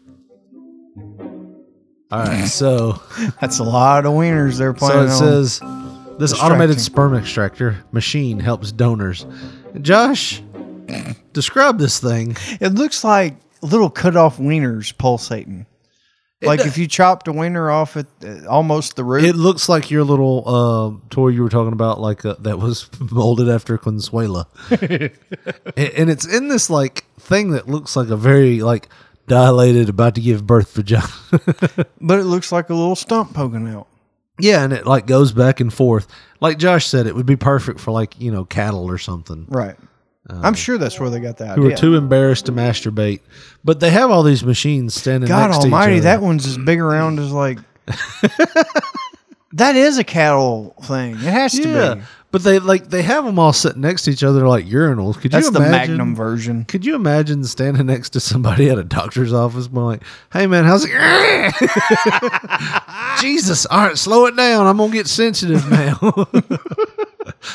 [2.11, 3.01] All right, so
[3.41, 5.09] That's a lot of wieners they're playing.
[5.09, 5.61] so it says
[6.19, 9.25] this automated sperm extractor machine helps donors.
[9.81, 10.43] Josh,
[11.33, 12.37] describe this thing.
[12.61, 15.67] It looks like little cut off wieners pulsating.
[16.47, 19.25] Like do- if you chopped a wiener off at uh, almost the root.
[19.25, 22.89] It looks like your little uh, toy you were talking about, like uh, that was
[23.11, 24.47] molded after Consuela,
[25.77, 28.89] and, and it's in this like thing that looks like a very like
[29.27, 31.07] dilated, about to give birth vagina.
[32.01, 33.87] but it looks like a little stump poking out.
[34.39, 36.07] yeah, and it like goes back and forth.
[36.41, 39.77] Like Josh said, it would be perfect for like you know cattle or something Right.
[40.31, 41.77] I'm sure that's where they got the Um, who idea.
[41.77, 43.21] are too embarrassed to masturbate.
[43.63, 46.57] But they have all these machines standing God next to each almighty, that one's as
[46.59, 47.59] big around as like
[49.53, 51.13] That is a cattle thing.
[51.13, 52.01] It has to Yeah, be.
[52.33, 55.21] but they like they have them all sitting next to each other like urinals.
[55.21, 55.97] Could That's you the imagine?
[55.99, 56.65] Magnum version.
[56.65, 60.65] Could you imagine standing next to somebody at a doctor's office, being like, "Hey man,
[60.65, 60.91] how's it?"
[63.21, 64.67] Jesus, all right, slow it down.
[64.67, 66.01] I'm gonna get sensitive now.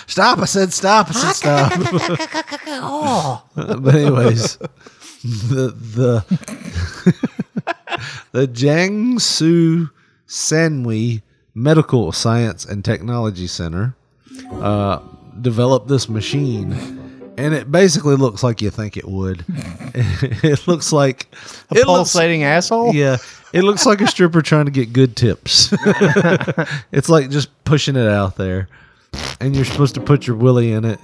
[0.07, 0.39] stop!
[0.39, 1.09] I said stop.
[1.09, 1.73] I said stop.
[3.55, 4.57] but anyways,
[5.23, 6.25] the the
[8.31, 9.89] the Jiangsu
[10.27, 11.21] Sanwi
[11.55, 13.95] Medical Science and Technology Center
[14.53, 14.99] uh,
[15.41, 16.71] developed this machine,
[17.37, 19.43] and it basically looks like you think it would.
[19.93, 21.27] it looks like
[21.71, 22.93] A it looks- pulsating asshole?
[22.93, 23.17] yeah,
[23.53, 25.73] it looks like a stripper trying to get good tips.
[26.91, 28.69] it's like just pushing it out there,
[29.39, 30.99] and you're supposed to put your willy in it.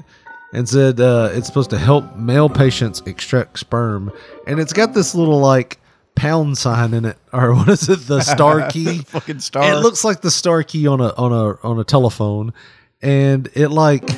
[0.53, 4.13] And said uh, it's supposed to help male patients extract sperm,
[4.47, 5.79] and it's got this little like
[6.15, 8.07] pound sign in it, or what is it?
[8.07, 8.99] The star key.
[8.99, 9.73] Fucking star.
[9.73, 12.53] It looks like the star key on a on a on a telephone,
[13.01, 14.09] and it like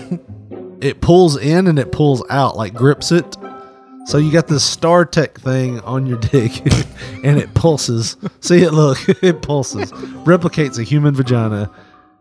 [0.81, 3.35] it pulls in and it pulls out, like grips it.
[4.05, 6.61] So you got this Star Tech thing on your dick,
[7.25, 8.15] and it pulses.
[8.39, 8.71] See it?
[8.71, 9.91] Look, it pulses.
[9.91, 11.69] Replicates a human vagina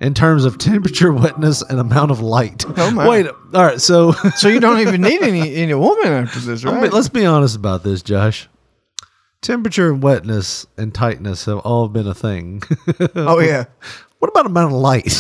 [0.01, 2.65] in terms of temperature, wetness, and amount of light.
[2.77, 3.09] Oh, my.
[3.09, 3.81] Wait, all right.
[3.81, 6.83] So, so you don't even need any any woman after this, I right?
[6.83, 8.49] mean, let's be honest about this, Josh.
[9.43, 12.63] Temperature and wetness and tightness have all been a thing.
[13.15, 13.65] oh yeah.
[14.19, 15.15] What about amount of light?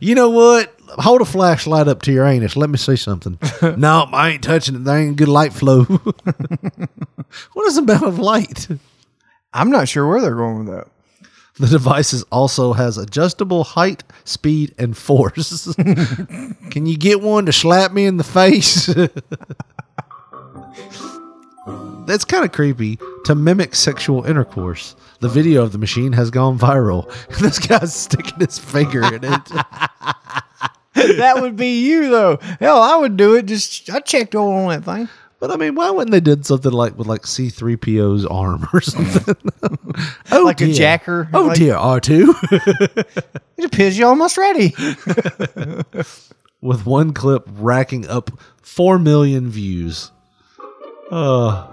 [0.00, 0.74] you know what?
[0.90, 2.56] Hold a flashlight up to your anus.
[2.56, 3.36] Let me see something.
[3.76, 4.84] no, I ain't touching it.
[4.84, 5.82] There ain't good light flow.
[5.84, 8.68] what is the amount of light?
[9.52, 10.86] I'm not sure where they're going with that.
[11.60, 15.74] The device also has adjustable height, speed, and force.
[16.70, 18.86] Can you get one to slap me in the face?
[22.06, 24.94] That's kind of creepy to mimic sexual intercourse.
[25.18, 27.12] The video of the machine has gone viral.
[27.40, 29.44] this guy's sticking his finger in it.
[30.94, 32.36] that would be you though.
[32.60, 33.46] Hell, I would do it.
[33.46, 35.08] Just I checked oil on that thing.
[35.40, 39.36] But I mean, why wouldn't they did something like with like C3PO's arm or something?
[40.32, 40.74] oh, Like a dear.
[40.74, 43.34] jacker, Oh like- dear, R2.
[43.58, 44.72] It appears you're almost ready.
[46.60, 48.30] with one clip racking up
[48.62, 50.10] 4 million views.
[51.10, 51.66] Uh,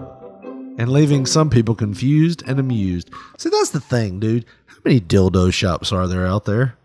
[0.78, 3.10] and leaving some people confused and amused.
[3.38, 4.44] See, that's the thing, dude.
[4.66, 6.76] How many dildo shops are there out there?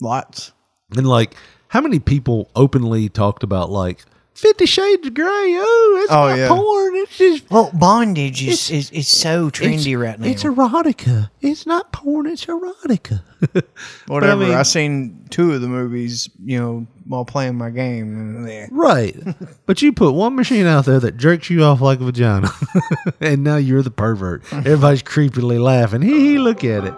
[0.00, 0.52] Lots.
[0.96, 1.34] And like,
[1.68, 5.24] how many people openly talked about like Fifty Shades of Grey?
[5.26, 6.48] Oh, it's Oh, not yeah.
[6.48, 6.96] porn.
[6.96, 10.26] It's just Well, bondage is, is, is so trendy it's, right now.
[10.26, 11.30] It's erotica.
[11.40, 12.26] It's not porn.
[12.26, 13.22] It's erotica.
[14.06, 14.44] Whatever.
[14.44, 18.14] I, mean- seen two of the movies, you know, while playing my game.
[18.18, 18.66] And yeah.
[18.70, 19.16] Right.
[19.66, 22.50] but you put one machine out there that jerks you off like a vagina,
[23.20, 24.50] and now you're the pervert.
[24.52, 26.02] Everybody's creepily laughing.
[26.02, 26.94] Hee hee, look at it.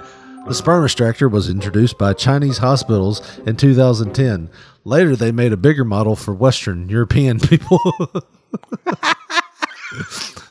[0.47, 4.51] The sperm extractor was introduced by Chinese hospitals in 2010.
[4.85, 7.81] Later, they made a bigger model for Western European people.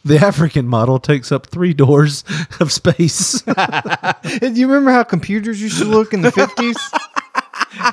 [0.04, 2.24] the African model takes up three doors
[2.60, 3.42] of space.
[3.44, 6.76] Do you remember how computers used to look in the 50s?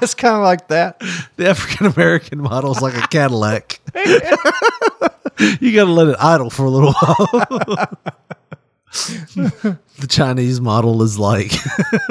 [0.03, 1.01] it's kind of like that.
[1.37, 3.81] The African American model is like a Cadillac.
[5.61, 7.27] you got to let it idle for a little while.
[9.99, 11.53] the Chinese model is like,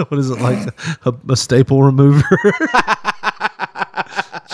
[0.08, 0.70] what is it like?
[1.06, 2.24] A, a staple remover.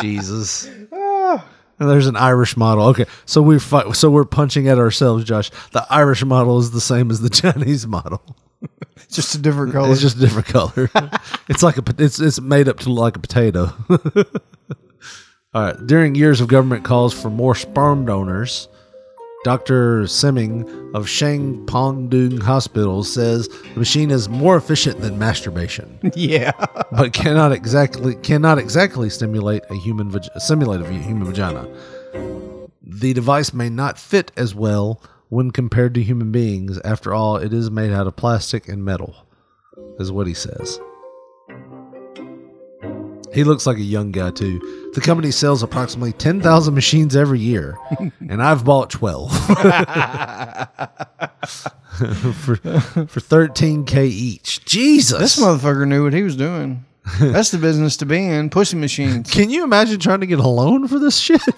[0.01, 0.69] Jesus.
[0.91, 1.45] Ah.
[1.79, 2.85] And there's an Irish model.
[2.87, 5.51] Okay, so we're so we're punching at ourselves, Josh.
[5.71, 8.21] The Irish model is the same as the Chinese model.
[8.95, 9.91] It's just a different color.
[9.91, 10.89] It's just a different color.
[11.49, 13.73] it's like a it's it's made up to look like a potato.
[15.53, 15.87] All right.
[15.87, 18.67] During years of government calls for more sperm donors,
[19.45, 20.07] Dr.
[20.07, 26.51] Semming of Shang Pongdung Hospital says the machine is more efficient than masturbation, yeah.
[26.91, 31.67] but cannot exactly cannot exactly stimulate a human vag- simulate a human vagina.
[32.81, 36.79] The device may not fit as well when compared to human beings.
[36.79, 39.27] After all, it is made out of plastic and metal,
[39.99, 40.79] is what he says.
[43.35, 44.59] He looks like a young guy too.
[44.93, 47.77] The company sells approximately 10,000 machines every year,
[48.29, 49.29] and I've bought 12
[52.33, 54.63] for for 13k each.
[54.63, 55.19] Jesus.
[55.19, 56.85] This motherfucker knew what he was doing.
[57.19, 59.29] That's the business to be in, pushing machines.
[59.29, 61.41] Can you imagine trying to get a loan for this shit?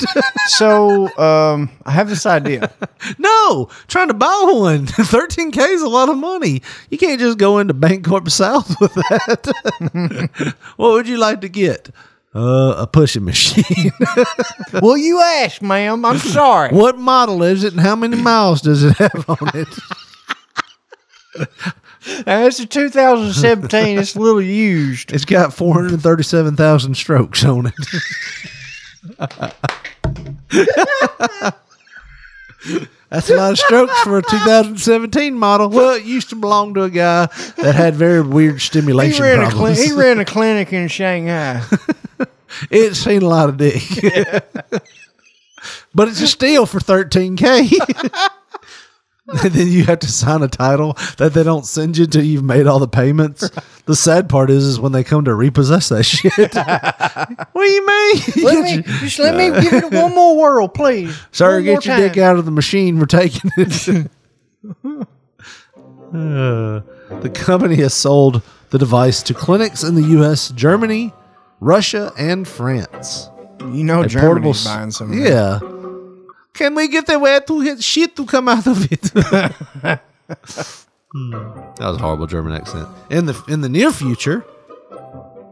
[0.48, 2.72] So, um, I have this idea.
[3.18, 4.88] no, trying to buy one.
[4.88, 6.62] 13k is a lot of money.
[6.90, 10.56] You can't just go into BancorpSouth with that.
[10.78, 11.90] what would you like to get?
[12.34, 13.92] Uh, a pushing machine.
[14.82, 16.06] well, you asked, ma'am.
[16.06, 16.70] I'm sorry.
[16.70, 19.68] what model is it and how many miles does it have on it?
[22.26, 23.98] Now, it's a 2017.
[24.00, 25.12] it's a little used.
[25.12, 27.74] It's got 437,000 strokes on it.
[33.10, 35.70] That's a lot of strokes for a 2017 model.
[35.70, 39.39] Well, it used to belong to a guy that had very weird He stimulation ran,
[39.39, 39.84] a cli- problems.
[39.86, 41.63] he ran a clinic in Shanghai.
[42.72, 43.84] It's seen a lot of dick.
[45.93, 47.70] but it's a steal for 13K.
[49.44, 52.44] and then you have to sign a title that they don't send you until you've
[52.44, 53.50] made all the payments.
[53.86, 56.34] The sad part is, is when they come to repossess that shit.
[57.52, 58.22] what do you mean?
[58.46, 61.18] Let me, just let me give it one more whirl, please.
[61.32, 63.00] Sir, One get more your dick out of the machine.
[63.00, 64.08] We're taking it.
[66.13, 66.82] Uh,
[67.20, 71.13] the company has sold the device to clinics in the U.S., Germany,
[71.60, 73.30] Russia, and France.
[73.60, 75.12] You know, A Germany's s- buying some.
[75.13, 75.60] Yeah.
[75.62, 75.77] that.
[76.58, 79.12] Can we get the way to get shit to come out of it?
[81.13, 81.32] Hmm.
[81.32, 82.86] That was a horrible German accent.
[83.10, 84.46] In the in the near future,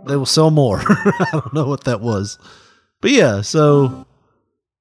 [0.06, 0.82] they will sell more.
[0.86, 2.38] I don't know what that was,
[3.00, 3.40] but yeah.
[3.40, 4.06] So,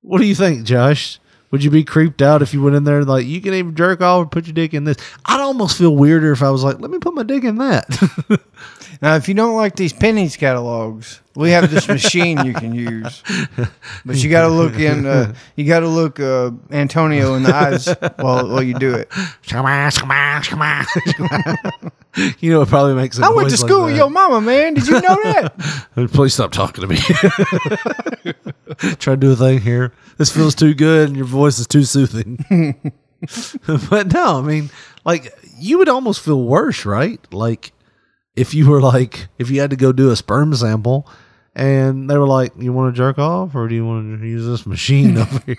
[0.01, 1.21] what do you think, Josh?
[1.53, 3.77] Would you be creeped out if you went in there and like you can even
[3.77, 4.97] jerk off and put your dick in this?
[5.25, 7.87] I'd almost feel weirder if I was like, let me put my dick in that.
[9.03, 13.23] Now, if you don't like these pennies catalogs, we have this machine you can use.
[14.05, 15.07] But you got to look in.
[15.07, 17.87] Uh, you got to look uh, Antonio in the eyes
[18.19, 19.11] while while you do it.
[19.49, 20.85] Come on, come on, come on.
[22.41, 23.19] you know, it probably makes.
[23.19, 24.75] I went to school with your mama, man.
[24.75, 25.89] Did you know that?
[26.13, 26.97] Please stop talking to me.
[28.99, 29.93] Try to do a thing here.
[30.17, 32.93] This feels too good, and your voice is too soothing.
[33.91, 34.71] but no, I mean,
[35.05, 37.21] like you would almost feel worse, right?
[37.33, 37.73] Like
[38.37, 41.09] if you were like if you had to go do a sperm sample.
[41.57, 44.45] And they were like, "You want to jerk off, or do you want to use
[44.45, 45.57] this machine over here?"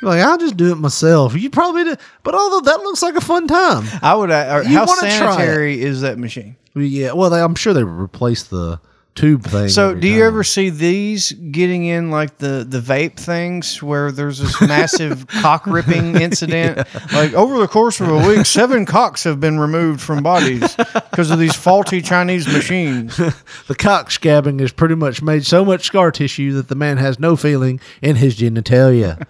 [0.00, 3.16] You're like, "I'll just do it myself." You probably do, but although that looks like
[3.16, 4.30] a fun time, I would.
[4.30, 6.54] Uh, how sanitary is that machine?
[6.76, 7.10] yeah.
[7.14, 8.78] Well, they, I'm sure they replaced the
[9.14, 9.68] tube thing.
[9.68, 10.28] So, do you time.
[10.28, 15.66] ever see these getting in like the the vape things where there's this massive cock
[15.66, 16.78] ripping incident?
[17.12, 20.76] Like over the course of a week, seven cocks have been removed from bodies
[21.10, 23.16] because of these faulty Chinese machines.
[23.68, 27.18] the cock scabbing has pretty much made so much scar tissue that the man has
[27.18, 29.26] no feeling in his genitalia.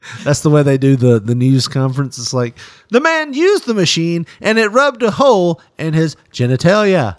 [0.24, 2.18] That's the way they do the, the news conference.
[2.18, 2.56] It's like
[2.88, 7.16] the man used the machine and it rubbed a hole in his genitalia.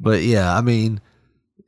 [0.00, 1.00] But yeah, I mean,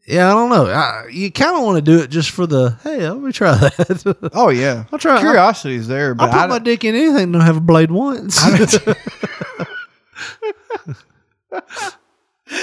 [0.06, 0.66] yeah, I don't know.
[0.66, 3.54] I, you kind of want to do it just for the hey, let me try
[3.56, 4.30] that.
[4.32, 5.18] Oh yeah, I'll try.
[5.18, 7.32] Curiosity is there, I'll but put I my dick in anything.
[7.32, 8.44] Don't have a blade once.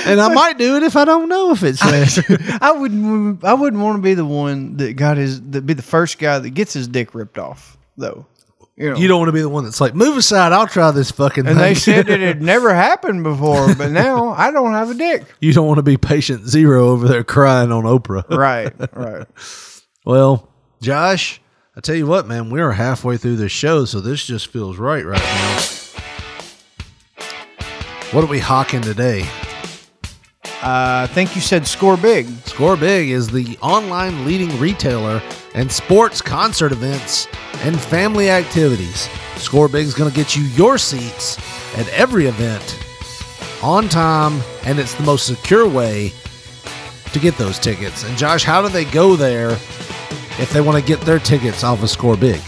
[0.05, 2.37] and I might do it if I don't know if it's there.
[2.61, 3.43] I wouldn't.
[3.43, 5.41] I wouldn't want to be the one that got his.
[5.51, 8.25] That be the first guy that gets his dick ripped off, though.
[8.75, 8.97] You know.
[8.97, 10.51] You don't want to be the one that's like, move aside.
[10.51, 11.63] I'll try this fucking and thing.
[11.63, 15.25] they said it had never happened before, but now I don't have a dick.
[15.39, 18.23] you don't want to be patient zero over there crying on Oprah.
[18.35, 19.27] Right, right.
[20.05, 20.49] Well,
[20.81, 21.39] Josh,
[21.77, 24.77] I tell you what, man, we are halfway through this show, so this just feels
[24.77, 25.59] right right now.
[28.11, 29.21] What are we hawking today?
[30.61, 32.27] Uh, I think you said score big.
[32.47, 35.21] Score Big is the online leading retailer
[35.53, 37.27] and sports concert events
[37.61, 39.09] and family activities.
[39.37, 41.37] Score Big is going to get you your seats
[41.77, 42.79] at every event
[43.61, 46.13] on time, and it's the most secure way
[47.11, 48.03] to get those tickets.
[48.03, 49.51] And Josh, how do they go there
[50.39, 52.41] if they want to get their tickets off of Score Big?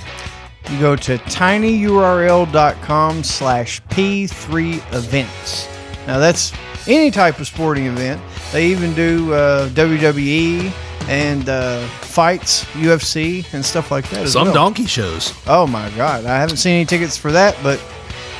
[0.71, 5.67] You go to tinyurl.com slash P3 events.
[6.07, 6.51] Now that's
[6.87, 8.21] any type of sporting event.
[8.51, 10.71] They even do uh, WWE
[11.07, 14.23] and uh, fights, UFC, and stuff like that.
[14.23, 14.53] As Some well.
[14.55, 15.33] donkey shows.
[15.47, 16.25] Oh my God.
[16.25, 17.79] I haven't seen any tickets for that, but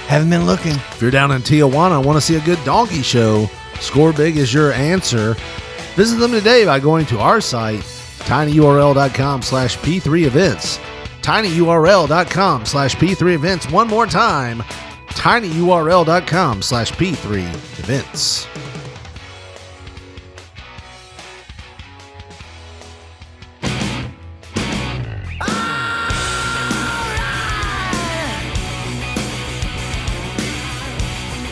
[0.08, 0.74] haven't been looking.
[0.74, 4.38] If you're down in Tijuana and want to see a good donkey show, Score Big
[4.38, 5.36] is your answer.
[5.96, 7.80] Visit them today by going to our site,
[8.20, 10.78] tinyurl.com slash P3 events.
[11.22, 13.70] tinyurl.com slash P3 events.
[13.72, 14.60] One more time,
[15.10, 17.44] tinyurl.com slash P3
[17.80, 18.48] events.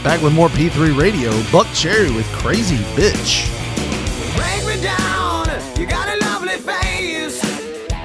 [0.04, 3.49] Back with more P3 Radio, Buckcherry with Crazy Bitch.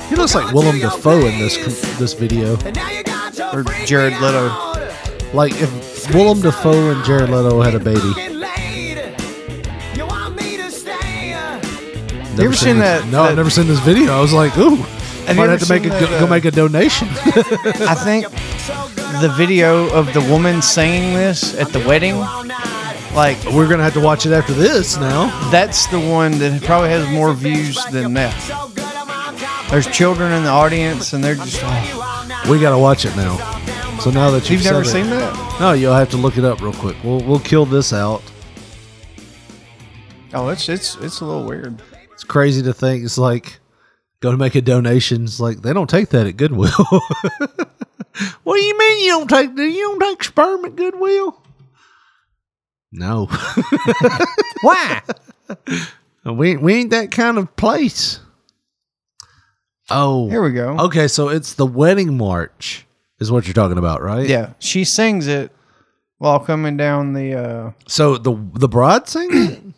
[0.09, 1.57] He looks like Willem Dafoe in this
[1.99, 2.55] this video.
[3.53, 4.49] Or Jared Leto.
[5.35, 8.01] Like if Willem Dafoe and Jared Leto had a baby.
[12.39, 14.17] You ever seen this- that- No, I've never seen this video.
[14.17, 16.29] I was like, ooh, Have you might have to make a seen go, go uh,
[16.29, 17.09] make a donation.
[17.11, 18.27] I think
[19.21, 22.17] the video of the woman singing this at the wedding,
[23.15, 25.29] like We're gonna have to watch it after this now.
[25.51, 28.35] that's the one that probably has more views than that.
[29.71, 31.61] There's children in the audience, and they're just.
[31.63, 32.47] oh.
[32.51, 33.37] We gotta watch it now.
[33.99, 35.59] So now that you've, You've never seen that?
[35.61, 36.97] No, you'll have to look it up real quick.
[37.03, 38.23] We'll we'll kill this out.
[40.33, 41.83] Oh, it's it's it's a little weird.
[42.13, 43.59] It's crazy to think it's like
[44.21, 45.25] go to make a donation.
[45.25, 46.71] It's like they don't take that at Goodwill.
[48.43, 51.41] what do you mean you don't take you don't take sperm at Goodwill?
[52.93, 53.27] No.
[54.63, 55.03] Why?
[56.25, 58.21] we we ain't that kind of place.
[59.91, 60.29] Oh.
[60.29, 60.77] Here we go.
[60.79, 62.87] Okay, so it's the wedding march
[63.21, 64.29] is what you're talking about, right?
[64.29, 65.51] Yeah, she sings it
[66.19, 67.35] while coming down the.
[67.35, 69.63] uh So the the bride sings it?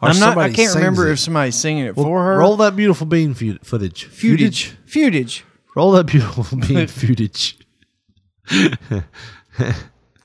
[0.00, 0.28] Or I'm not.
[0.28, 1.12] I somebody can't sings remember it?
[1.14, 2.38] if somebody's singing it for her.
[2.38, 4.04] Roll that beautiful bean fu- footage.
[4.04, 4.76] footage.
[4.86, 5.44] Footage.
[5.74, 7.57] Roll that beautiful bean footage.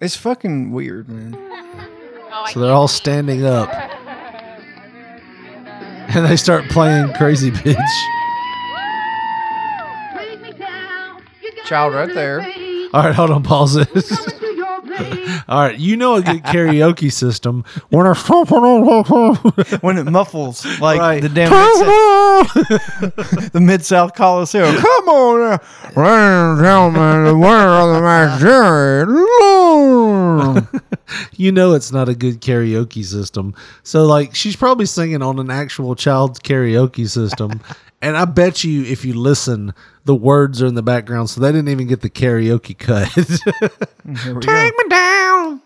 [0.02, 1.34] It's fucking weird, man.
[1.36, 3.70] Oh, so they're all standing up.
[6.16, 7.76] And they start playing Crazy Bitch.
[11.66, 12.42] Child, right there.
[12.94, 13.90] All right, hold on, pause it.
[15.48, 17.64] all right, you know a good karaoke system.
[17.90, 19.36] When they're stomping on-
[19.82, 21.22] When it muffles like Right.
[21.22, 24.76] the damn Mid- the Mid South Coliseum.
[24.76, 25.60] Come on, now.
[25.96, 29.06] ladies and gentlemen, the winner of the match, Jerry.
[29.06, 30.68] Lawler.
[31.36, 33.54] you know it's not a good karaoke system.
[33.84, 37.62] So like she's probably singing on an actual child's karaoke system.
[38.04, 39.74] And I bet you if you listen,
[40.06, 43.08] the words are in the background, so they didn't even get the karaoke cut.
[44.24, 44.54] Here we go.
[44.54, 45.62] Take me down.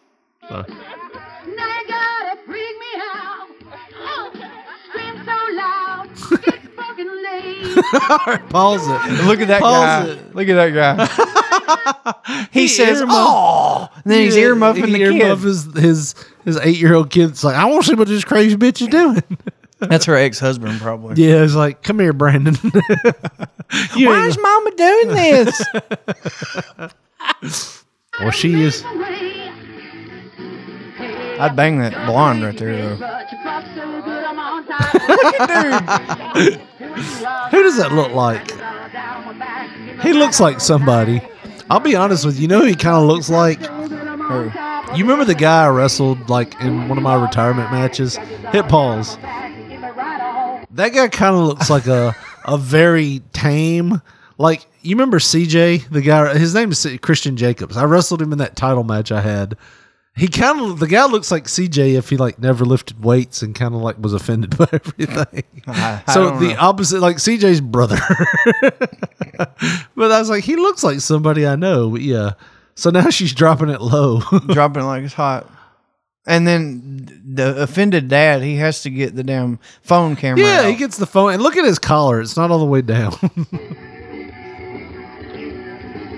[6.90, 9.26] All right, pause it.
[9.26, 10.12] Look at that Pause guy.
[10.12, 10.36] it.
[10.36, 12.48] Look at that guy.
[12.52, 15.22] he, He says, earmuff- "Oh," and then he's Yeah, earmuffing he the kid.
[15.22, 16.16] earmuff His his,
[16.46, 18.88] his eight year old kid's like, I want to see what this crazy bitch is
[18.88, 19.22] doing.
[19.80, 21.24] That's her ex husband, probably.
[21.24, 22.56] yeah, it's like, come here, Brandon.
[23.96, 25.62] Why is Mama doing this?
[28.20, 28.84] well, she is.
[31.40, 32.96] I'd bang that blonde right there, though.
[37.52, 38.52] Who does that look like?
[40.02, 41.22] He looks like somebody.
[41.70, 42.44] I'll be honest with you.
[42.44, 43.62] You know who he kind of looks like?
[43.62, 48.18] You remember the guy I wrestled like in one of my retirement matches?
[48.52, 49.18] Hit pause.
[50.78, 52.16] That guy kind of looks like a
[52.46, 54.02] a very tame.
[54.38, 56.38] Like you remember CJ, the guy.
[56.38, 57.76] His name is Christian Jacobs.
[57.76, 59.58] I wrestled him in that title match I had.
[60.16, 63.54] He kind of the guy looks like CJ if he like never lifted weights and
[63.54, 65.44] kind of like was offended by everything.
[65.68, 66.56] I- I so the know.
[66.60, 67.98] opposite, like CJ's brother.
[69.96, 71.90] but I was like, he looks like somebody I know.
[71.90, 72.32] But yeah.
[72.76, 74.22] So now she's dropping it low.
[74.50, 75.50] dropping it like it's hot.
[76.28, 80.44] And then the offended dad, he has to get the damn phone camera.
[80.44, 80.70] yeah, out.
[80.70, 82.22] he gets the phone and look at his collar.
[82.22, 83.14] It's not all the way down.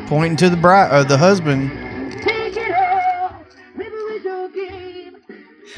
[0.07, 1.69] pointing to the bride or uh, the husband.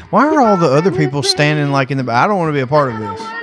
[0.08, 2.24] Why are all the other people standing like in the back?
[2.24, 3.41] I don't want to be a part of this.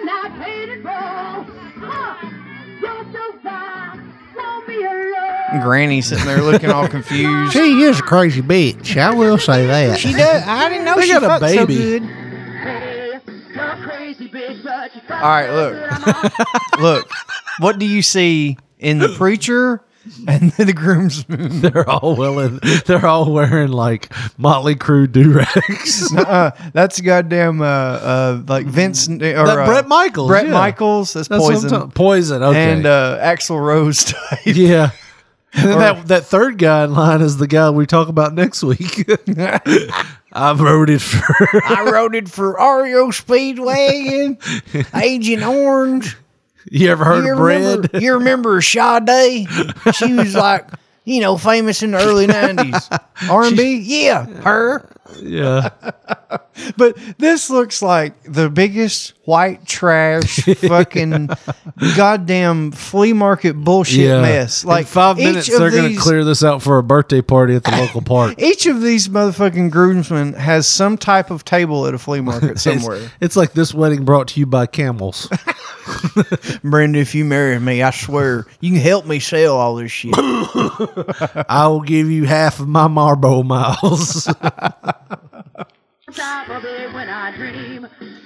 [5.61, 7.53] Granny sitting there looking all confused.
[7.53, 8.97] she is a crazy bitch.
[8.97, 9.99] I will say that.
[9.99, 10.43] She does.
[10.47, 11.75] I didn't know They she got a fucked so baby.
[11.99, 12.09] good.
[15.11, 17.11] All right, look, look.
[17.59, 19.83] What do you see in the preacher
[20.27, 21.59] and the groomsman?
[21.61, 22.59] They're all willing.
[22.85, 26.13] They're all wearing like Motley Crue do rags.
[26.15, 30.53] uh, that's goddamn uh, uh, like Vince or That uh, Bret Michaels, Bret yeah.
[30.53, 31.13] Michaels.
[31.13, 31.69] That's, That's what I'm poison.
[31.69, 32.43] talking- Poison.
[32.43, 32.71] Okay.
[32.73, 34.39] And uh, Axl Rose type.
[34.45, 34.91] yeah.
[35.53, 38.63] And then that that third guy in line is the guy we talk about next
[38.63, 39.09] week.
[40.31, 41.63] I voted for.
[41.65, 44.37] I it for REO Speedwagon,
[44.95, 46.15] Agent Orange.
[46.69, 47.61] You ever heard you of bread?
[47.61, 49.47] Remember, you remember Sade?
[49.95, 50.67] She was like,
[51.03, 52.87] you know, famous in the early nineties.
[53.29, 54.87] R and B, yeah, her.
[55.21, 55.69] Yeah.
[56.77, 61.29] But this looks like the biggest white trash fucking
[61.95, 64.21] goddamn flea market bullshit yeah.
[64.21, 64.65] mess.
[64.65, 66.83] Like in five each minutes, of they're going to these- clear this out for a
[66.83, 68.35] birthday party at the local park.
[68.41, 72.97] Each of these motherfucking groomsmen has some type of table at a flea market somewhere.
[72.97, 75.29] It's, it's like this wedding brought to you by camels.
[76.63, 80.13] Brenda, if you marry me, I swear you can help me sell all this shit.
[80.15, 84.27] I will give you half of my Marlboro miles.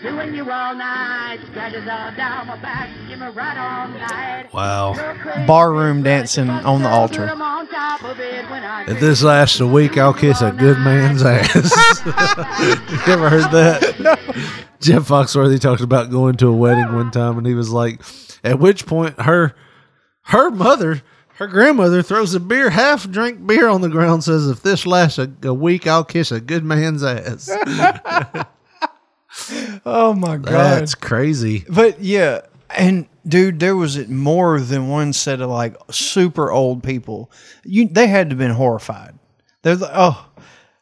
[0.02, 4.54] Doing you all night, scratches all down my back, give me right all night.
[4.54, 4.94] Wow.
[5.48, 7.26] Barroom dancing on the altar.
[7.26, 10.52] I'm on top of it when I If this lasts a week, I'll kiss a
[10.52, 11.56] good man's ass.
[12.06, 14.00] you ever heard that?
[14.00, 14.16] No.
[14.82, 18.02] Jeff Foxworthy talked about going to a wedding one time, and he was like,
[18.44, 19.56] at which point her
[20.24, 21.02] her mother,
[21.36, 25.18] her grandmother, throws a beer, half drink beer on the ground, says, "If this lasts
[25.20, 27.50] a, a week, I'll kiss a good man's ass."
[29.86, 30.82] Oh my god.
[30.82, 31.66] That's crazy.
[31.68, 37.32] But yeah, and dude, there was more than one set of like super old people.
[37.64, 39.18] You, they had to have been horrified.
[39.62, 40.30] They're like, oh,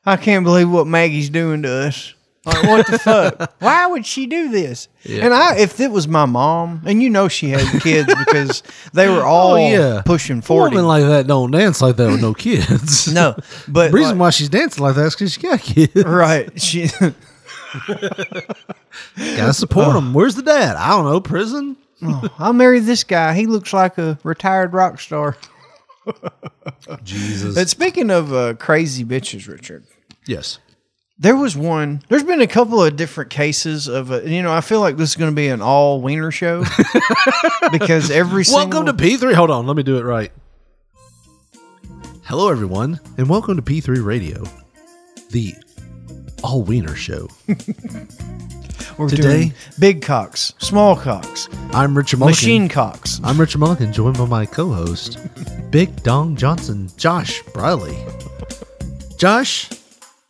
[0.05, 2.13] I can't believe what Maggie's doing to us.
[2.43, 3.53] Like, what the fuck?
[3.59, 4.87] Why would she do this?
[5.03, 5.25] Yeah.
[5.25, 8.63] And I, if it was my mom, and you know she had kids because
[8.93, 10.75] they were all oh yeah, pushing forty.
[10.75, 13.07] Woman like that don't dance like that with no kids.
[13.13, 13.35] no,
[13.67, 15.95] but the reason like- why she's dancing like that is because she got kids.
[16.03, 16.89] right, she.
[19.17, 20.13] Gotta support them.
[20.13, 20.75] Where's the dad?
[20.75, 21.21] I don't know.
[21.21, 21.77] Prison.
[22.01, 23.33] Oh, I'll marry this guy.
[23.35, 25.37] He looks like a retired rock star.
[27.03, 27.53] Jesus.
[27.55, 29.85] But speaking of uh, crazy bitches, Richard,
[30.25, 30.57] yes.
[31.21, 32.01] There was one.
[32.09, 35.11] There's been a couple of different cases of, uh, you know, I feel like this
[35.11, 36.63] is going to be an all wiener show
[37.71, 39.35] because every Welcome to P3.
[39.35, 40.31] Hold on, let me do it right.
[42.23, 44.43] Hello, everyone, and welcome to P3 Radio,
[45.29, 45.53] the
[46.43, 47.27] all wiener show.
[48.97, 52.35] we're today- doing big cocks, small cocks, I'm Richard Mulligan.
[52.35, 53.21] machine cocks.
[53.23, 55.19] I'm Richard Mulligan, joined by my co-host,
[55.69, 57.97] Big Dong Johnson, Josh Briley.
[59.17, 59.69] Josh,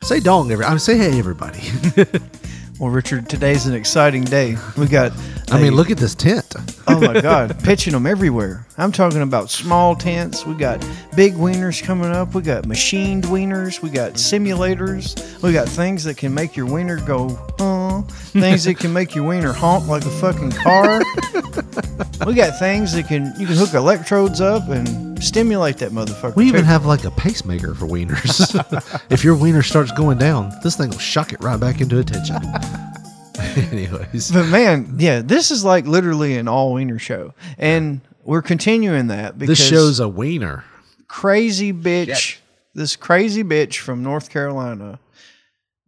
[0.04, 0.66] say dong every.
[0.66, 1.62] I mean, say hey everybody.
[2.82, 4.58] Well, Richard, today's an exciting day.
[4.76, 5.12] We got.
[5.52, 6.56] I mean, look at this tent.
[6.88, 8.66] Oh my God, pitching them everywhere.
[8.76, 10.48] I'm talking about small tents.
[10.48, 10.84] We got
[11.16, 12.34] big wieners coming up.
[12.34, 13.84] We got machined wieners.
[13.84, 15.44] We got simulators.
[15.44, 18.02] We got things that can make your wiener go, huh?
[18.32, 21.04] Things that can make your wiener honk like a fucking car.
[22.26, 26.36] we got things that can you can hook electrodes up and stimulate that motherfucker.
[26.36, 26.68] We even too.
[26.68, 29.06] have like a pacemaker for wieners.
[29.12, 32.38] if your wiener starts going down, this thing will shock it right back into attention.
[33.72, 39.08] Anyways, But man, yeah, this is like literally an all wiener show, and we're continuing
[39.08, 40.64] that because this show's a wiener.
[41.08, 42.38] crazy bitch,
[42.74, 45.00] this crazy bitch from North Carolina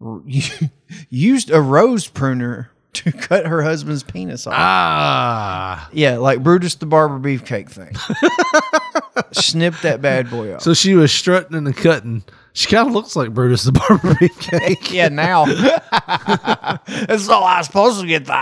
[0.02, 0.22] r-
[1.10, 2.70] used a rose pruner
[3.04, 4.54] to cut her husband's penis off.
[4.56, 5.90] Ah.
[5.92, 7.96] Yeah, like Brutus the Barber beefcake thing.
[9.32, 10.62] Snip that bad boy off.
[10.62, 12.24] So she was strutting and cutting.
[12.54, 14.92] She kind of looks like Brutus the Barber Beefcake.
[14.92, 15.46] yeah, now.
[17.10, 18.34] and so I was supposed to get the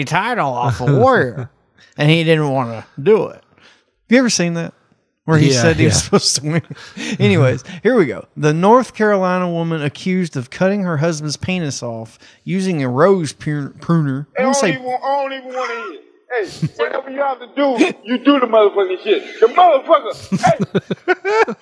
[0.00, 1.48] IC title off of Warrior,
[1.96, 3.42] and he didn't want to do it.
[4.08, 4.74] You ever seen that?
[5.26, 6.62] Where he Yeah, said he was supposed to win.
[7.18, 8.26] Anyways, here we go.
[8.36, 13.74] The North Carolina woman accused of cutting her husband's penis off using a rose prun-
[13.80, 14.26] pruner.
[14.38, 15.92] I'm gonna say I don't even want to hear.
[15.94, 16.04] It.
[16.32, 16.46] Hey,
[16.76, 19.40] whatever you have to do, you do the motherfucking shit.
[19.40, 20.14] The motherfucker.
[21.46, 21.54] Hey,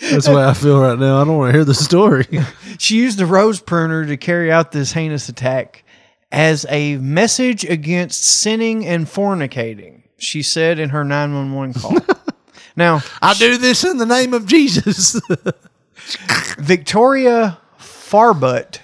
[0.10, 1.20] That's the way I feel right now.
[1.20, 2.26] I don't want to hear the story.
[2.80, 5.82] She used a rose pruner to carry out this heinous attack
[6.30, 11.96] as a message against sinning and fornicating, she said in her 911 call.
[12.78, 15.20] Now, I do this in the name of Jesus.
[16.58, 18.78] Victoria Farbutt,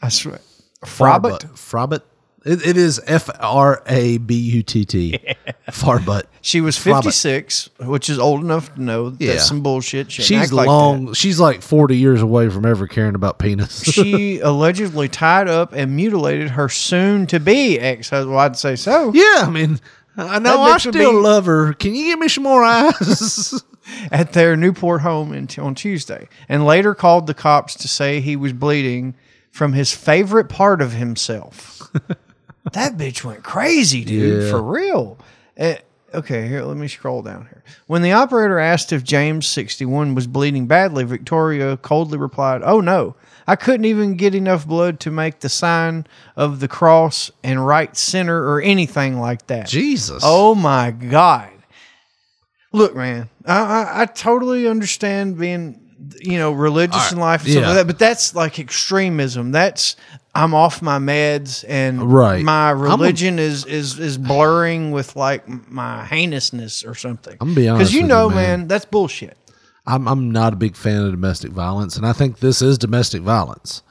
[0.00, 0.40] I swear,
[0.84, 1.50] Farbutt?
[1.52, 2.02] Frabut.
[2.44, 5.18] It, it is F R A B U T T.
[5.68, 6.24] Farbutt.
[6.40, 7.04] She was Frabut.
[7.04, 9.32] 56, which is old enough to know that Yeah.
[9.34, 10.10] that's some bullshit.
[10.10, 11.12] She She's act like long.
[11.12, 13.84] she's like forty years away from ever caring about penis.
[13.84, 18.30] she allegedly tied up and mutilated her soon-to-be ex-husband.
[18.34, 19.12] Well, I'd say so.
[19.14, 19.78] yeah, I mean,
[20.16, 21.72] I know I still be- love her.
[21.74, 23.62] Can you give me some more eyes?
[24.12, 28.36] at their Newport home in, on Tuesday, and later called the cops to say he
[28.36, 29.14] was bleeding
[29.50, 31.82] from his favorite part of himself.
[32.72, 34.50] that bitch went crazy, dude, Yeah.
[34.50, 35.18] for real.
[35.56, 35.76] Eh,
[36.14, 37.62] okay, here, let me scroll down here.
[37.86, 43.16] When the operator asked if James 61 was bleeding badly, Victoria coldly replied, Oh no,
[43.46, 46.06] I couldn't even get enough blood to make the sign
[46.36, 49.66] of the cross and right center or anything like that.
[49.68, 50.22] Jesus.
[50.24, 51.50] Oh my God.
[52.72, 57.62] Look, man, I, I, I totally understand being, you know, religious in life and stuff
[57.62, 57.68] yeah.
[57.68, 59.52] like that, but that's like extremism.
[59.52, 59.96] That's
[60.34, 62.42] I'm off my meds and Right.
[62.44, 67.36] my I'm a- religion is is is blurring with like my heinousness or something.
[67.40, 68.60] I'm gonna be honest because you know, you, man.
[68.60, 68.68] man.
[68.68, 69.36] that's bullshit.
[69.86, 73.22] I'm I'm not a big fan of domestic violence, and I think this is domestic
[73.22, 73.82] violence.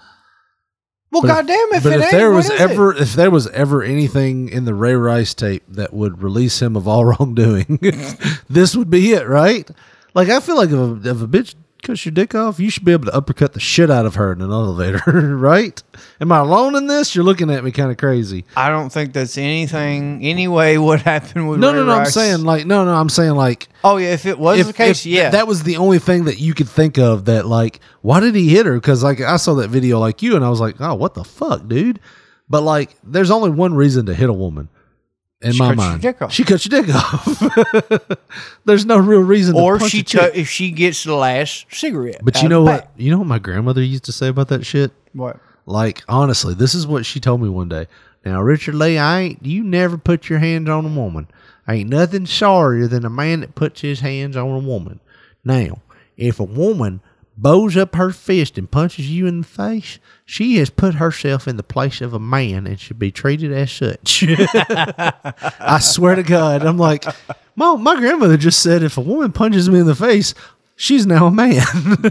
[1.11, 2.61] Well, But goddamn, if but it if ain't, there was is it?
[2.61, 6.77] ever if there was ever anything in the Ray Rice tape that would release him
[6.77, 7.79] of all wrongdoing,
[8.49, 9.69] this would be it, right?
[10.13, 12.85] Like I feel like if a, if a bitch cuts your dick off, you should
[12.85, 15.01] be able to uppercut the shit out of her in an elevator,
[15.37, 15.81] right?
[16.19, 17.15] Am I alone in this?
[17.15, 18.45] You're looking at me kind of crazy.
[18.55, 21.91] I don't think that's anything, Anyway, what happened with No, Ray no, no.
[21.93, 22.93] I'm saying like, no, no.
[22.93, 25.29] I'm saying like, Oh yeah, if it was the case, if yeah.
[25.31, 28.49] that was the only thing that you could think of that like, why did he
[28.49, 28.75] hit her?
[28.75, 31.23] Because like I saw that video like you, and I was like, oh, what the
[31.23, 31.99] fuck, dude?
[32.49, 34.69] But like, there's only one reason to hit a woman.
[35.41, 36.31] In She my mind, dick off.
[36.31, 37.41] she cuts your dick off.
[38.65, 39.55] there's no real reason.
[39.55, 42.21] or to punch she tou- if she gets the last cigarette.
[42.23, 42.91] But you know what?
[42.97, 44.91] You know what my grandmother used to say about that shit?
[45.13, 45.39] What?
[45.65, 47.87] Like, honestly, this is what she told me one day.
[48.23, 51.27] Now, Richard Lee, I ain't you never put your hands on a woman.
[51.67, 54.99] Ain't nothing sorrier than a man that puts his hands on a woman.
[55.43, 55.79] Now,
[56.17, 57.01] if a woman
[57.37, 61.57] bows up her fist and punches you in the face, she has put herself in
[61.57, 64.23] the place of a man and should be treated as such.
[64.27, 67.05] I swear to God, I'm like,
[67.55, 70.33] Mom, my grandmother just said if a woman punches me in the face,
[70.75, 71.63] she's now a man.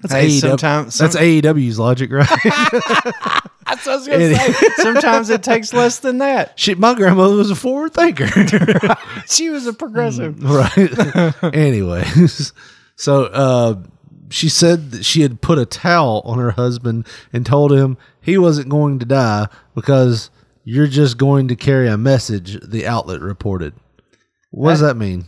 [0.00, 2.28] that's, Hey, AEW, sometimes- that's AEW's logic, right?
[3.68, 4.68] That's what I was gonna say.
[4.76, 6.58] Sometimes it takes less than that.
[6.58, 8.26] she, my grandmother was a forward thinker.
[9.26, 10.42] She was a progressive.
[10.42, 11.54] right.
[11.54, 12.54] Anyways,
[12.98, 13.80] so uh,
[14.28, 18.36] she said that she had put a towel on her husband and told him he
[18.36, 20.30] wasn't going to die because
[20.64, 23.72] you're just going to carry a message, the outlet reported.
[24.50, 25.26] What does that mean?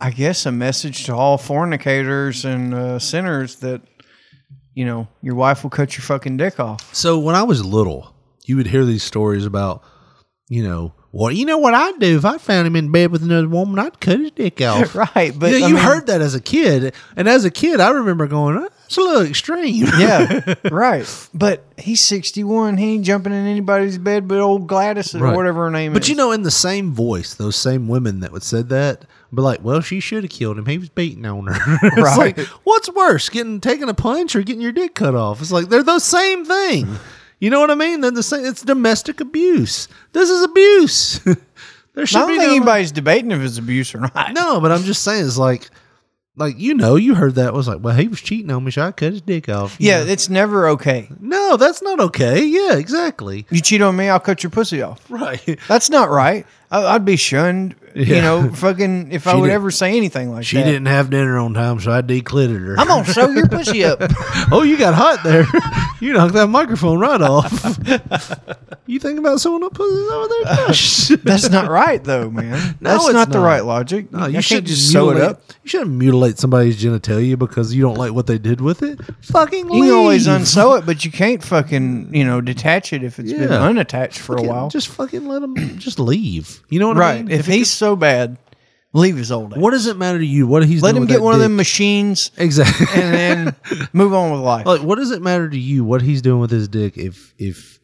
[0.00, 3.82] I guess a message to all fornicators and uh, sinners that
[4.74, 6.94] you know your wife will cut your fucking dick off.
[6.94, 8.14] So when I was little,
[8.44, 9.84] you would hear these stories about,
[10.48, 13.22] you know, well, you know what I'd do if I found him in bed with
[13.22, 14.94] another woman, I'd cut his dick off.
[14.94, 17.80] Right, but you, know, you mean- heard that as a kid, and as a kid,
[17.80, 21.06] I remember going, "Oh, "That's a little extreme." Yeah, right.
[21.34, 22.76] But he's sixty one.
[22.78, 25.36] He ain't jumping in anybody's bed but old Gladys or Right.
[25.36, 26.08] whatever her name But is.
[26.08, 29.04] But you know, in the same voice, those same women that would said that,
[29.34, 30.66] be like, "Well, she should have killed him.
[30.66, 32.36] He was beating on her." it's Right.
[32.38, 35.40] like, what's worse, getting taking a punch or getting your dick cut off?
[35.42, 36.98] It's like they're the same thing.
[37.42, 38.02] You know what I mean?
[38.02, 38.44] They're the same.
[38.44, 39.88] It's domestic abuse.
[40.12, 41.18] This is abuse.
[41.24, 41.34] there
[41.96, 44.32] I should don't be think no- anybody's debating if it's abuse or not.
[44.32, 45.68] No, but I'm just saying, it's like,
[46.36, 48.82] like you know, you heard that was like, well, he was cheating on me, so
[48.82, 49.76] I cut his dick off.
[49.80, 50.10] Yeah, know?
[50.12, 51.08] it's never okay.
[51.18, 52.44] no, that's not okay.
[52.44, 53.44] Yeah, exactly.
[53.50, 55.04] You cheat on me, I'll cut your pussy off.
[55.10, 55.58] Right.
[55.66, 56.46] That's not right.
[56.70, 57.74] I, I'd be shunned.
[57.94, 60.64] You know, fucking if I would did- ever say anything like She that.
[60.64, 62.78] She didn't have dinner on time, so I declitted her.
[62.78, 64.00] I'm gonna sew your pussy up.
[64.52, 65.44] oh, you got hot there.
[66.00, 67.52] you knocked that microphone right off.
[68.86, 71.18] you think about sewing up pussies over there?
[71.24, 72.76] That's not right, though, man.
[72.80, 74.12] No, That's it's not, the right logic.
[74.12, 75.42] No, you I shouldn't just sew it up.
[75.62, 79.00] You shouldn't mutilate somebody's genitalia because you don't like what they did with it.
[79.22, 79.84] Fucking leave.
[79.84, 83.32] You can always unsew it, but you can't fucking you know detach it if it's
[83.32, 84.68] been unattached for a while.
[84.68, 86.60] Just fucking let them just leave.
[86.68, 87.24] You know what I right.
[87.24, 87.38] mean?
[87.38, 88.38] If, it he's so bad,
[88.92, 89.58] leave his old ass.
[89.58, 90.46] What does it matter to you?
[90.46, 93.56] What he's Let doing him with get that one of them machines exactly, and then
[93.92, 94.66] move on with life.
[94.66, 96.96] like, what does it matter to you what he's doing with his dick?
[96.96, 97.80] If if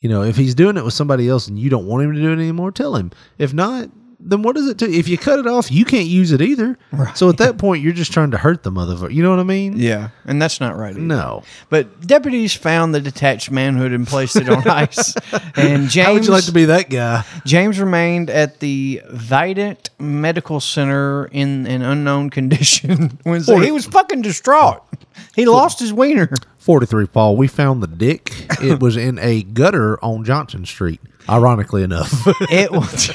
[0.00, 2.20] you know if he's doing it with somebody else and you don't want him to
[2.20, 3.12] do it anymore, tell him.
[3.38, 3.88] If not,
[4.22, 4.86] then what does it do?
[4.86, 6.78] If you cut it off, you can't use it either.
[7.14, 9.12] So at that point, you're just trying to hurt the motherfucker.
[9.14, 9.76] You know what I mean?
[9.76, 10.90] yeah, and that's not right.
[10.90, 11.00] Either.
[11.00, 11.42] No.
[11.70, 15.14] But deputies found the detached manhood and placed it on ice.
[15.56, 17.24] And James, How would you like to be that guy?
[17.46, 23.58] James remained at the Vidant Medical Center in an unknown condition Wednesday.
[23.70, 24.82] He was fucking distraught.
[25.34, 26.30] He lost his wiener.
[26.58, 28.32] 43 Paul, we found the dick.
[28.62, 32.12] It was in a gutter on Johnson Street, ironically enough.
[32.50, 33.10] It was.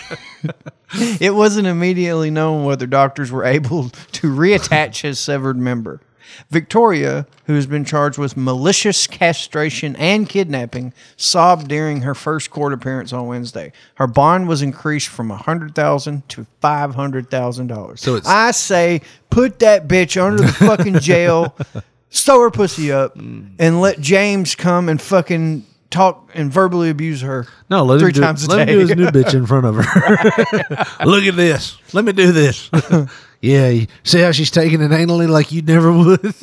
[1.22, 6.02] It wasn't immediately known whether doctors were able to reattach his severed member.
[6.50, 12.74] Victoria, who has been charged with malicious castration and kidnapping, sobbed during her first court
[12.74, 13.72] appearance on Wednesday.
[13.96, 18.00] Her bond was increased from a 100,000 to $500,000.
[18.00, 21.56] So it's- I say put that bitch under the fucking jail,
[22.10, 23.52] sew her pussy up, mm.
[23.60, 25.66] and let James come and fucking
[25.96, 27.48] talk and verbally abuse her.
[27.70, 28.74] No, let three him do, times a let him day.
[28.74, 31.06] do his new bitch in front of her.
[31.06, 31.78] Look at this.
[31.94, 32.70] Let me do this.
[33.42, 36.34] yeah, see how she's taking it anally like you never would.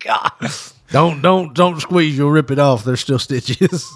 [0.00, 0.30] God.
[0.90, 2.16] Don't don't don't squeeze.
[2.16, 2.84] You'll rip it off.
[2.84, 3.86] There's still stitches.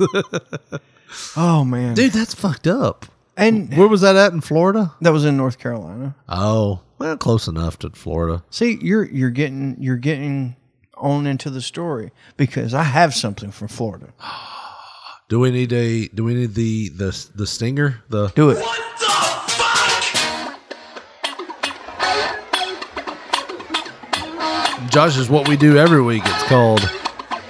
[1.37, 3.07] Oh man, Dude, that's fucked up.
[3.37, 4.93] And Where was that at in Florida?
[5.01, 6.15] that was in North Carolina.
[6.29, 8.43] Oh, well, close enough to Florida.
[8.51, 10.57] See, you're you're getting you're getting
[11.03, 14.15] on into the story because I have something from Florida.
[15.29, 16.09] Do we need a?
[16.09, 18.03] Do we need the the the stinger?
[18.11, 18.59] The Do it.
[18.59, 20.59] What the fuck?
[24.91, 26.23] Josh is what we do every week.
[26.27, 26.83] It's called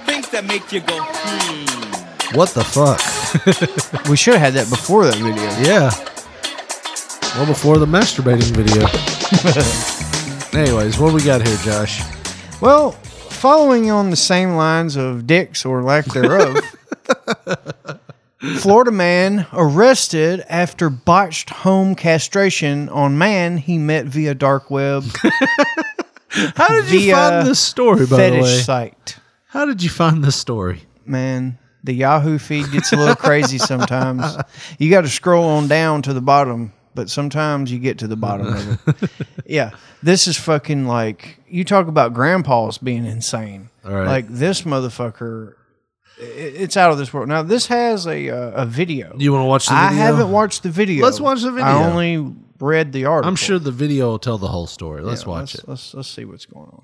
[0.05, 2.37] Things that make you go, hmm.
[2.37, 3.01] What the fuck?
[4.09, 5.43] We should have had that before that video.
[5.59, 5.91] Yeah.
[7.35, 8.87] Well, before the masturbating video.
[10.59, 12.01] Anyways, what we got here, Josh?
[12.61, 12.95] Well,
[13.43, 16.55] following on the same lines of dicks or lack thereof,
[18.59, 25.03] Florida man arrested after botched home castration on man he met via dark web.
[26.29, 28.59] How did you via find this story, by the fetish way?
[28.61, 29.17] site.
[29.47, 30.83] How did you find this story?
[31.05, 34.37] Man, the Yahoo feed gets a little crazy sometimes.
[34.79, 38.15] You got to scroll on down to the bottom, but sometimes you get to the
[38.15, 39.09] bottom of it.
[39.45, 39.71] Yeah,
[40.01, 43.69] this is fucking like you talk about grandpas being insane.
[43.85, 44.07] All right.
[44.07, 45.53] Like this motherfucker,
[46.19, 47.27] i- it's out of this world.
[47.27, 49.15] Now this has a uh, a video.
[49.17, 49.87] You want to watch the video?
[49.89, 51.03] I haven't watched the video.
[51.05, 51.65] Let's watch the video.
[51.65, 53.27] I only read the article.
[53.27, 55.01] I'm sure the video will tell the whole story.
[55.01, 55.67] Let's Yeah, watch it.
[55.67, 56.83] Let's let's see what's going on.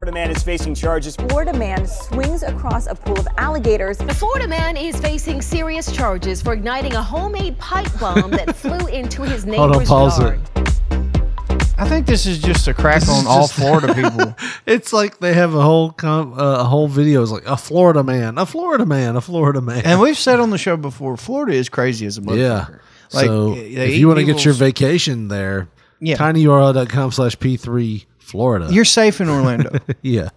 [0.00, 1.16] Florida man is facing charges.
[1.16, 3.96] Florida man swings across a pool of alligators.
[3.96, 8.86] The Florida man is facing serious charges for igniting a homemade pipe bomb that flew
[8.88, 10.40] into his neighbor's Hold on, pause yard.
[10.56, 11.72] it.
[11.78, 14.34] I think this is just a crack This on all Florida people.
[14.66, 17.22] It's like they have a whole com- uh, a whole video.
[17.22, 19.82] It's like a Florida man, a Florida man, a Florida man.
[19.86, 22.38] And we've said on the show before, Florida is crazy as a motherfucker.
[22.38, 22.66] yeah.
[23.14, 25.68] Like, so if you want to get your vacation there,
[26.00, 26.16] Yeah.
[26.16, 28.68] tinyurl.com slash p3 Florida.
[28.70, 30.30] You're safe in Orlando, yeah.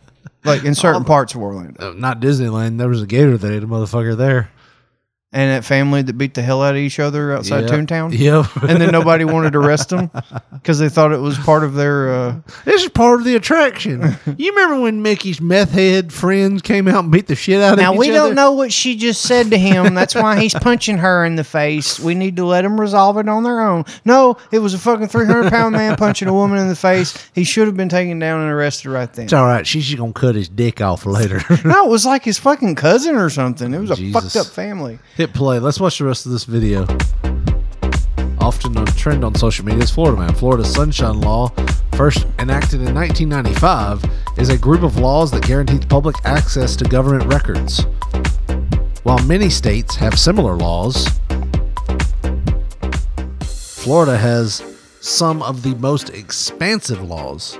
[0.46, 1.90] like in certain parts of Orlando.
[1.90, 2.78] Uh, Not Disneyland.
[2.78, 4.52] There was a gator that ate a motherfucker there.
[5.32, 7.70] And that family that beat the hell out of each other outside Yep.
[7.70, 8.18] Toontown.
[8.18, 8.64] Yep.
[8.68, 10.10] and then nobody wanted to arrest them
[10.54, 12.12] because they thought it was part of their.
[12.12, 14.02] Uh, This is part of the attraction.
[14.38, 17.78] you remember when Mickey's meth head friends came out and beat the shit out of
[17.80, 19.94] now we don't know what she just said to him.
[19.94, 22.00] That's why he's punching her in the face.
[22.00, 23.86] We need to let them resolve it on their own.
[24.06, 27.16] No, it was a fucking three hundred pound man punching a woman in the face.
[27.36, 29.26] He should have been taken down and arrested right then.
[29.26, 29.68] It's all right.
[29.68, 31.40] She's just gonna cut his dick off later.
[31.64, 33.72] No, it was like his fucking cousin or something.
[33.76, 34.34] It was a Jesus.
[34.34, 34.98] fucked up family.
[35.20, 35.60] Hit play.
[35.60, 36.88] Let's watch the rest of this video.
[38.40, 40.34] Often a trend on social media is Florida Man.
[40.34, 41.50] Florida's Sunshine Law,
[41.98, 44.02] first enacted in 1995,
[44.38, 47.86] is a group of laws that guarantees public access to government records.
[49.04, 51.10] While many states have similar laws,
[53.42, 54.64] Florida has
[55.02, 57.60] some of the most expansive laws.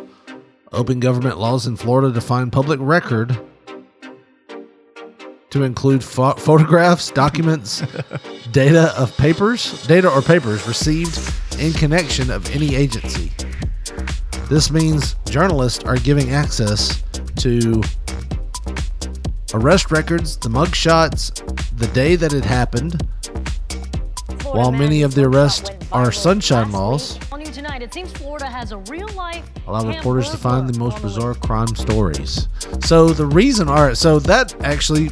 [0.72, 3.38] Open government laws in Florida define public record
[5.52, 7.82] to include pho- photographs, documents,
[8.52, 11.18] data of papers, data or papers received
[11.60, 13.32] in connection of any agency.
[14.50, 17.04] This means journalists are giving access
[17.38, 17.82] to
[19.54, 21.30] arrest records, the mug shots,
[21.78, 23.02] the day that it happened.
[24.44, 28.72] While many of the arrests are sunshine laws, On you tonight, it seems Florida has
[28.72, 29.46] a real life.
[29.68, 32.48] allow reporters to find the most bizarre crime stories.
[32.84, 35.12] So the reason, all right, so that actually,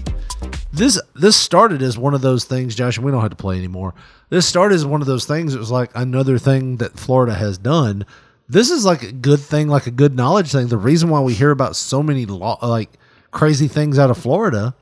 [0.71, 3.57] this this started as one of those things, Josh, and we don't have to play
[3.57, 3.93] anymore.
[4.29, 5.55] This started as one of those things.
[5.55, 8.05] It was like another thing that Florida has done.
[8.49, 10.67] This is like a good thing, like a good knowledge thing.
[10.67, 12.89] The reason why we hear about so many law, like
[13.31, 14.73] crazy things out of Florida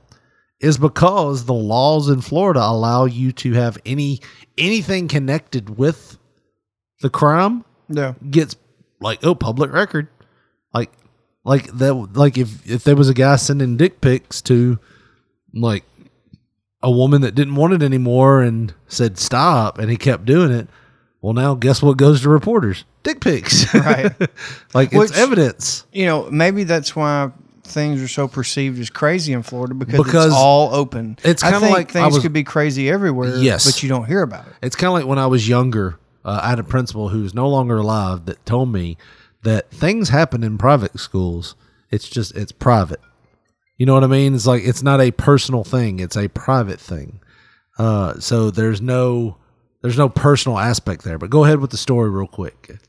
[0.59, 4.21] is because the laws in Florida allow you to have any
[4.57, 6.17] anything connected with
[7.01, 8.13] the crime Yeah.
[8.29, 8.55] gets
[9.01, 10.07] like oh public record
[10.73, 10.91] like
[11.43, 14.79] like that like if if there was a guy sending dick pics to
[15.56, 15.84] like
[16.84, 20.68] a woman that didn't want it anymore and said stop and he kept doing it
[21.22, 24.12] well now guess what goes to reporters dick pics Right.
[24.74, 27.32] like Which- it's evidence You know, maybe that's why
[27.64, 31.18] things are so perceived as crazy in Florida because, Because it's all open.
[31.24, 33.38] it's kinda like things was- could be crazy everywhere.
[33.38, 33.66] Yes.
[33.66, 34.53] but you don't hear about it.
[34.62, 35.97] It's kind of like when I was younger.
[36.24, 38.97] Uh, I had a principal who's no longer alive that told me
[39.43, 41.56] that things happen in private schools.
[41.91, 42.99] It's just it's private.
[43.78, 44.36] You know what I mean?
[44.36, 45.99] It's like it's not a personal thing.
[45.99, 47.19] It's a private thing.
[47.78, 49.38] Uh, so there's no
[49.82, 51.17] there's no personal aspect there.
[51.17, 52.80] But go ahead with the story real quick.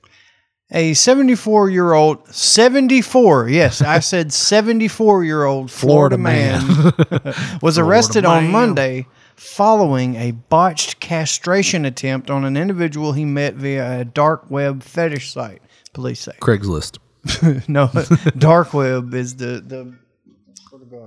[0.72, 6.92] A 74 year old, 74, yes, I said 74 year old Florida, Florida man, man.
[7.62, 8.52] was Florida arrested on man.
[8.52, 9.06] Monday
[9.36, 15.32] following a botched castration attempt on an individual he met via a dark web fetish
[15.32, 15.62] site,
[15.92, 16.32] police say.
[16.40, 16.98] Craigslist.
[17.68, 17.90] no,
[18.38, 19.94] dark web is the, the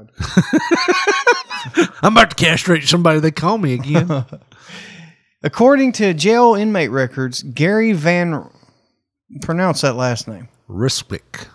[2.02, 3.20] I'm about to castrate somebody.
[3.20, 4.26] They call me again.
[5.44, 8.50] According to jail inmate records, Gary Van
[9.42, 10.50] pronounce that last name.
[10.70, 11.48] Ryswyk.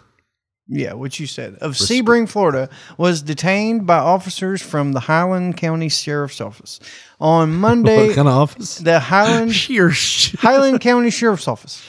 [0.66, 1.56] Yeah, what you said.
[1.56, 6.80] Of Sebring, Florida, was detained by officers from the Highland County Sheriff's Office
[7.20, 8.06] on Monday.
[8.08, 8.78] What kind of office?
[8.78, 9.52] The Highland
[10.38, 11.86] Highland County Sheriff's Office.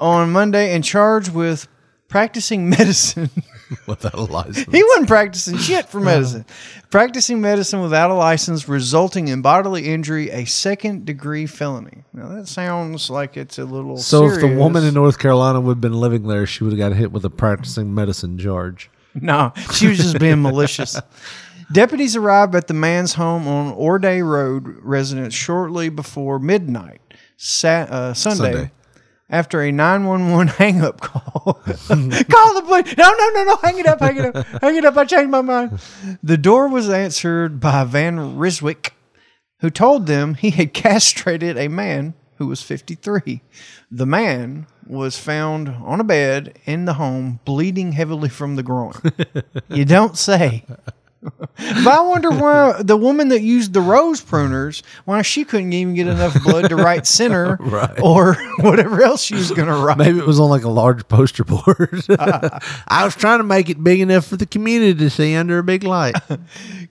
[0.00, 1.66] On Monday and charged with
[2.08, 3.30] practicing medicine.
[3.86, 4.72] Without a license.
[4.72, 6.46] he wasn't practicing shit for medicine.
[6.90, 12.04] practicing medicine without a license, resulting in bodily injury, a second degree felony.
[12.14, 13.98] Now that sounds like it's a little.
[13.98, 16.78] So if the woman in North Carolina would have been living there, she would have
[16.78, 18.90] got hit with a practicing medicine charge.
[19.14, 20.98] No, she was just being malicious.
[21.72, 27.02] Deputies arrived at the man's home on Orday Road residence shortly before midnight,
[27.36, 28.70] sat, uh, Sunday, Sunday.
[29.30, 31.54] After a 911 hang up call.
[31.64, 32.96] call the police.
[32.96, 33.56] No, no, no, no.
[33.56, 34.00] Hang it up.
[34.00, 34.46] Hang it up.
[34.62, 34.96] Hang it up.
[34.96, 35.80] I changed my mind.
[36.22, 38.92] The door was answered by Van Ryswyk,
[39.60, 43.42] who told them he had castrated a man who was 53.
[43.90, 48.94] The man was found on a bed in the home, bleeding heavily from the groin.
[49.68, 50.64] you don't say.
[51.22, 55.94] But I wonder why the woman that used the rose pruners, why she couldn't even
[55.94, 58.00] get enough blood to write center Right.
[58.00, 59.98] or whatever else she was going to write.
[59.98, 62.04] Maybe it was on like a large poster board.
[62.88, 65.62] I was trying to make it big enough for the community to see under a
[65.64, 66.14] big light.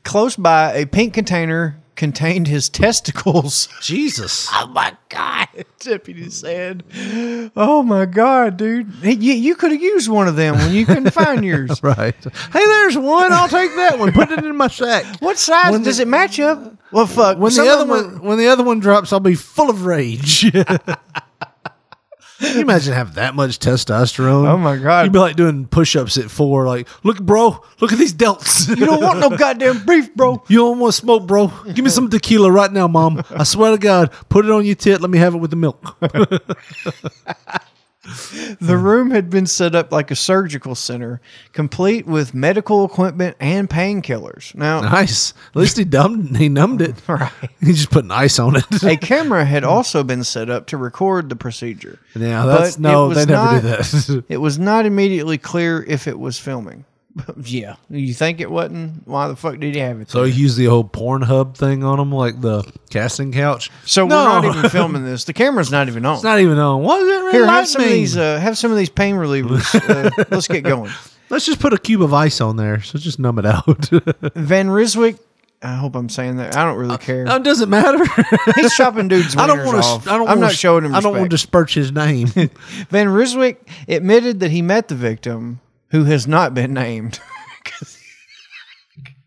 [0.04, 3.68] Close by, a pink container contained his testicles.
[3.82, 4.48] Jesus.
[4.54, 5.48] Oh my God.
[5.80, 6.84] Deputy said,
[7.56, 8.90] Oh my God, dude.
[9.02, 11.84] Hey, You, you could have used one of them when you couldn't find yours.
[11.84, 12.16] right.
[12.24, 13.34] Hey, there's one.
[13.34, 14.12] I'll take that one.
[14.14, 15.04] Put it in my sack.
[15.20, 16.74] What size When does the- it match up?
[16.92, 17.38] Well, fuck.
[17.38, 20.46] When the other them one when the other one drops, I'll be full of rage.
[22.40, 24.48] Can you imagine having that much testosterone?
[24.48, 25.06] Oh, my God.
[25.06, 26.68] You'd be like doing push-ups at four.
[26.68, 28.70] Like, look, bro, look at these delts.
[28.70, 30.44] You don't want no goddamn beef, bro.
[30.48, 31.48] You don't want smoke, bro.
[31.74, 33.24] Give me some tequila right now, mom.
[33.32, 35.02] I swear to God, put it on your tit.
[35.02, 35.98] Let me have it with the milk.
[38.62, 41.20] The room had been set up like a surgical center,
[41.54, 44.56] complete with medical equipment and painkillers.
[44.56, 45.34] Now, nice.
[45.50, 46.38] At least he dumbed.
[46.38, 46.96] He numbed it.
[47.08, 47.32] Right.
[47.60, 48.84] He just put an ice on it.
[48.84, 52.00] a camera had also been set up to record the procedure.
[52.16, 54.24] Yeah, that's- But no, was they never do not- that.
[54.30, 56.86] it was not immediately clear if it was filming.
[57.44, 59.08] Yeah, you think it wasn't?
[59.08, 60.10] Why the fuck did he have it?
[60.10, 63.70] So he used the old Pornhub thing on him, like the casting couch.
[63.86, 64.16] So No.
[64.18, 65.24] we're not even filming this.
[65.26, 66.16] The camera's not even on.
[66.16, 66.82] It's not even on.
[66.84, 68.18] What does it really Here, have some of these.
[68.18, 69.66] Uh, have some of these pain relievers.
[69.88, 70.92] Uh, let's get going.
[71.30, 72.82] Let's just put a cube of ice on there.
[72.82, 73.66] So just numb it out.
[74.36, 75.20] Van Ryswyk.
[75.62, 76.56] I hope I'm saying that.
[76.56, 77.26] I don't really care.
[77.26, 78.04] it doesn't matter.
[78.56, 80.12] He's chopping dudes' I don't want to.
[80.12, 80.30] I don't.
[80.30, 80.94] I'm not showing him.
[80.94, 81.70] I don't want to respect.
[81.70, 82.28] disperse his name.
[82.28, 83.58] Van Ryswyk
[83.88, 85.60] admitted that he met the victim,
[85.90, 87.20] who has not been named.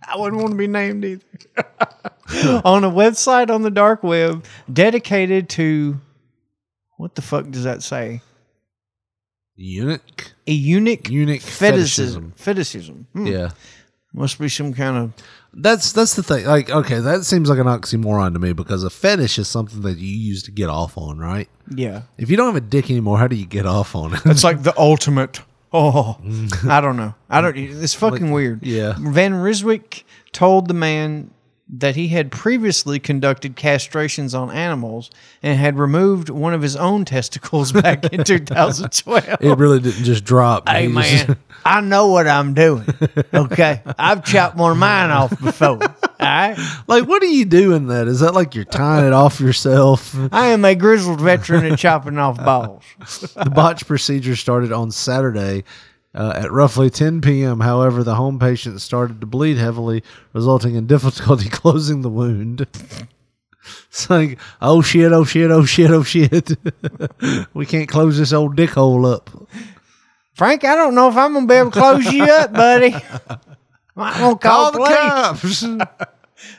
[0.07, 1.25] I wouldn't want to be named either.
[2.65, 6.01] on a website on the dark web dedicated to
[6.97, 8.21] what the fuck does that say?
[9.57, 10.33] Eunuch.
[10.47, 12.33] A eunuch, Eunuch fetishism.
[12.37, 13.07] Fetishism.
[13.13, 13.27] Hmm.
[13.27, 13.51] Yeah.
[14.13, 15.13] Must be some kind of
[15.55, 16.45] That's that's the thing.
[16.45, 19.99] Like, okay, that seems like an oxymoron to me because a fetish is something that
[19.99, 21.49] you use to get off on, right?
[21.73, 22.03] yeah.
[22.19, 24.21] If you don't have a dick anymore, how do you get off on it?
[24.25, 25.41] It's like the ultimate.
[25.73, 26.19] Oh,
[26.69, 27.15] I don't know.
[27.29, 27.57] I don't.
[27.57, 28.65] It's fucking weird.
[28.65, 28.95] yeah.
[28.99, 30.03] Van Ryswyk
[30.33, 31.31] told the man
[31.73, 35.11] that he had previously conducted castrations on animals
[35.43, 39.25] and had removed one of his own testicles back in 2012.
[39.41, 40.69] it really didn't just drop.
[40.69, 42.87] Hey He just- man, I know what I'm doing.
[43.33, 45.79] Okay, I've chopped one of mine off before.
[45.83, 45.87] All
[46.21, 46.57] right,
[46.87, 48.09] like, what do you do in that?
[48.09, 50.15] Is that like you're tying it off yourself?
[50.33, 52.83] I am a grizzled veteran at chopping off balls.
[53.37, 55.65] the botch procedure started on Saturday
[56.15, 57.61] uh, at roughly 10 p.m.
[57.61, 60.03] However, the home patient started to bleed heavily,
[60.33, 62.67] resulting in difficulty closing the wound.
[63.89, 66.57] It's like, oh shit, oh shit, oh shit, oh shit.
[67.55, 69.31] we can't close this old dick hole up.
[70.35, 72.95] Frank, I don't know if I'm gonna be able to close you up, buddy.
[73.97, 75.61] I'm gonna call, Call the police.
[75.61, 75.63] cops.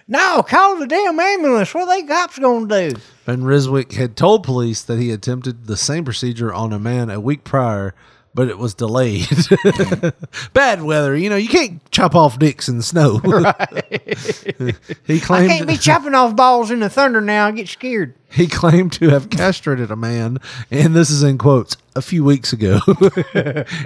[0.08, 1.74] No, call the damn ambulance.
[1.74, 2.99] What are they cops gonna do?
[3.26, 7.20] Van Ryswyk had told police that he attempted the same procedure on a man a
[7.20, 7.95] week prior,
[8.34, 9.25] but it was delayed.
[9.25, 10.13] Mm.
[10.53, 13.17] Bad weather, you know, you can't chop off dicks in the snow.
[15.07, 17.47] he claimed I can't be chopping off balls in the thunder now.
[17.47, 18.15] I get scared.
[18.34, 20.38] he claimed to have castrated a man,
[20.69, 22.79] and this is in quotes, a few weeks ago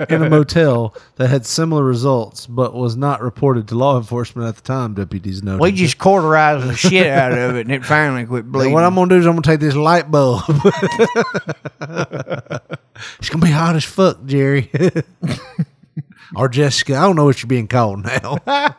[0.09, 4.55] in a motel that had similar results, but was not reported to law enforcement at
[4.55, 5.61] the time, deputies noted.
[5.61, 8.73] We just cauterized the shit out of it, and it finally quit bleeding.
[8.73, 10.43] what I'm gonna do is I'm gonna take this light bulb.
[13.19, 14.69] it's gonna be hot as fuck, Jerry.
[16.35, 16.95] or Jessica.
[16.97, 18.75] I don't know what you're being called now.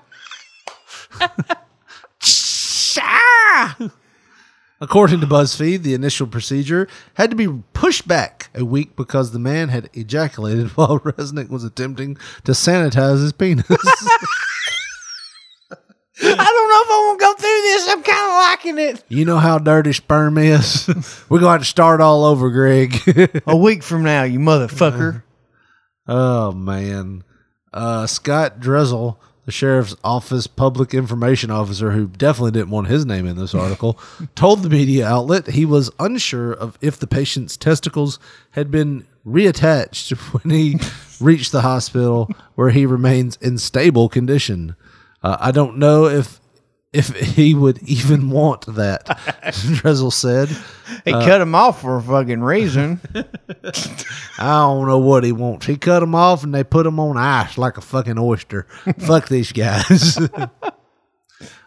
[4.80, 9.38] According to BuzzFeed, the initial procedure had to be pushed back a week because the
[9.38, 13.64] man had ejaculated while Resnick was attempting to sanitize his penis.
[16.18, 17.88] I don't know if I want to go through this.
[17.88, 19.04] I'm kind of liking it.
[19.08, 20.86] you know how dirty sperm is?
[21.28, 23.42] We're going to have to start all over, Greg.
[23.46, 25.22] A week from now, you motherfucker.
[26.08, 27.22] Oh man.
[27.72, 33.26] Uh, Scott Dressel, the sheriff's office public information officer, who definitely didn't want his name
[33.26, 33.98] in this article,
[34.34, 38.18] told the media outlet he was unsure of if the patient's testicles
[38.50, 40.12] had been reattached
[40.44, 40.78] when he
[41.24, 44.76] reached the hospital, where he remains in stable condition.
[45.22, 46.40] Uh, I don't know if
[46.96, 49.18] if he would even want that.
[49.74, 50.48] Dressel said.
[51.04, 53.00] He Uh, cut him off for a fucking reason.
[54.38, 55.66] I don't know what he wants.
[55.66, 58.62] He cut them off and they put them on ice like a fucking oyster.
[58.98, 60.18] Fuck these guys.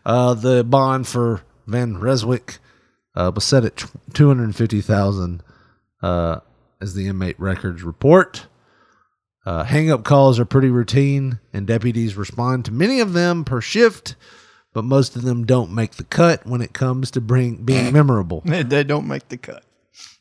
[0.06, 2.60] uh, the bond for Van Reswick
[3.16, 5.44] uh, was set at two hundred fifty thousand,
[6.02, 6.40] uh,
[6.82, 8.48] as the inmate records report.
[9.46, 13.62] Uh, hang up calls are pretty routine, and deputies respond to many of them per
[13.62, 14.16] shift,
[14.80, 18.42] but most of them don't make the cut when it comes to bring being memorable.
[18.46, 19.66] they don't make the cut.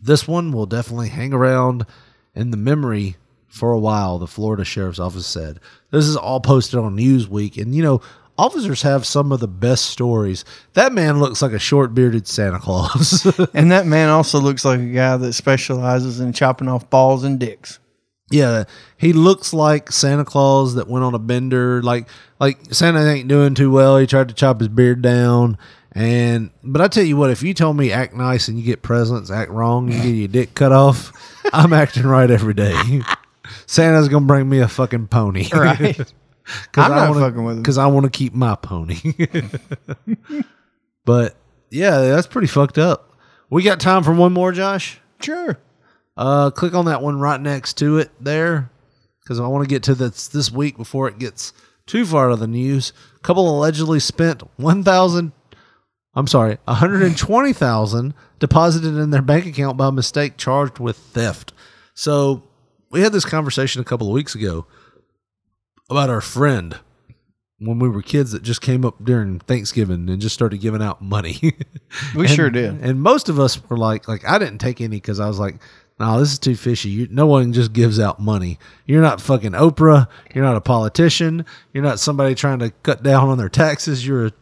[0.00, 1.86] This one will definitely hang around
[2.34, 3.14] in the memory
[3.46, 5.60] for a while, the Florida Sheriff's Office said.
[5.92, 8.00] This is all posted on Newsweek, and you know,
[8.36, 10.44] officers have some of the best stories.
[10.72, 13.26] That man looks like a short bearded Santa Claus.
[13.54, 17.38] and that man also looks like a guy that specializes in chopping off balls and
[17.38, 17.78] dicks.
[18.30, 18.64] Yeah,
[18.96, 21.82] he looks like Santa Claus that went on a bender.
[21.82, 22.08] Like,
[22.40, 23.96] like Santa ain't doing too well.
[23.98, 25.56] He tried to chop his beard down.
[25.92, 28.82] And but I tell you what, if you told me act nice and you get
[28.82, 31.12] presents, act wrong, you get your dick cut off,
[31.52, 33.00] I'm acting right every day.
[33.66, 35.96] Santa's gonna bring me a fucking pony, Right.
[36.72, 37.62] Cause I'm not wanna, fucking with him.
[37.62, 38.96] Because I want to keep my pony.
[41.04, 41.36] but
[41.70, 43.12] yeah, that's pretty fucked up.
[43.50, 45.00] We got time for one more, Josh.
[45.20, 45.58] Sure.
[46.18, 48.70] Uh, click on that one right next to it there,
[49.22, 51.52] because I want to get to this this week before it gets
[51.86, 52.92] too far out of the news.
[53.16, 55.30] A couple allegedly spent one thousand.
[56.14, 60.80] I'm sorry, one hundred and twenty thousand deposited in their bank account by mistake, charged
[60.80, 61.52] with theft.
[61.94, 62.42] So
[62.90, 64.66] we had this conversation a couple of weeks ago
[65.88, 66.78] about our friend
[67.60, 71.00] when we were kids that just came up during Thanksgiving and just started giving out
[71.00, 71.38] money.
[72.14, 72.80] We And- sure did.
[72.82, 75.56] And most of us were like, like I didn't take any because I was like,
[76.00, 76.90] no, this is too fishy.
[76.90, 78.58] You, no one just gives out money.
[78.86, 80.06] You're not fucking Oprah.
[80.32, 81.44] You're not a politician.
[81.72, 84.06] You're not somebody trying to cut down on their taxes.
[84.06, 84.32] You're a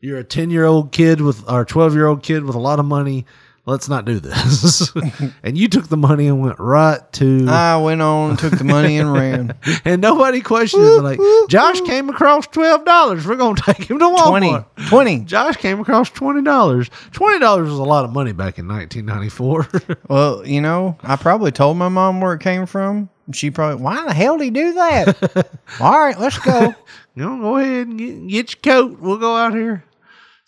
[0.00, 2.78] you're a ten year old kid with or twelve year old kid with a lot
[2.78, 3.26] of money.
[3.64, 4.90] Let's not do this.
[5.44, 8.98] and you took the money and went right to I went on, took the money,
[8.98, 9.54] and ran.
[9.84, 11.00] and nobody questioned it.
[11.02, 13.24] Like Josh came across twelve dollars.
[13.24, 14.66] We're gonna take him to Walmart.
[14.76, 14.88] 20.
[14.88, 15.18] 20.
[15.26, 16.90] Josh came across twenty dollars.
[17.12, 19.68] Twenty dollars was a lot of money back in nineteen ninety four.
[20.08, 23.08] Well, you know, I probably told my mom where it came from.
[23.32, 25.48] She probably, why the hell did he do that?
[25.80, 26.74] All right, let's go.
[27.14, 29.00] you know, go ahead and get, get your coat.
[29.00, 29.84] We'll go out here.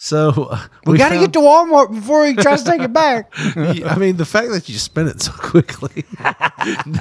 [0.04, 3.32] So uh, We, got to get to Walmart before he tries to take it back.
[3.38, 6.04] I mean, the fact that you spent it so quickly,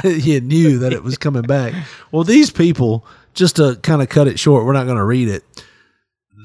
[0.06, 1.74] you knew that it was coming back.
[2.14, 5.28] Well, these people, just to kind of cut it short, we're not going to read
[5.28, 5.44] it.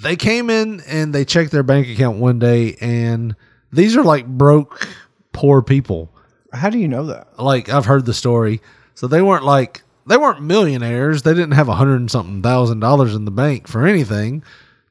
[0.02, 3.36] They came in and they checked their bank account one day, and
[3.72, 4.88] these are like broke,
[5.32, 6.12] poor people.
[6.52, 7.38] How do you know that?
[7.38, 8.62] Like I've heard the story,
[8.96, 11.22] so they weren't like they weren't millionaires.
[11.22, 14.42] They didn't have a hundred and something thousand dollars in the bank for anything.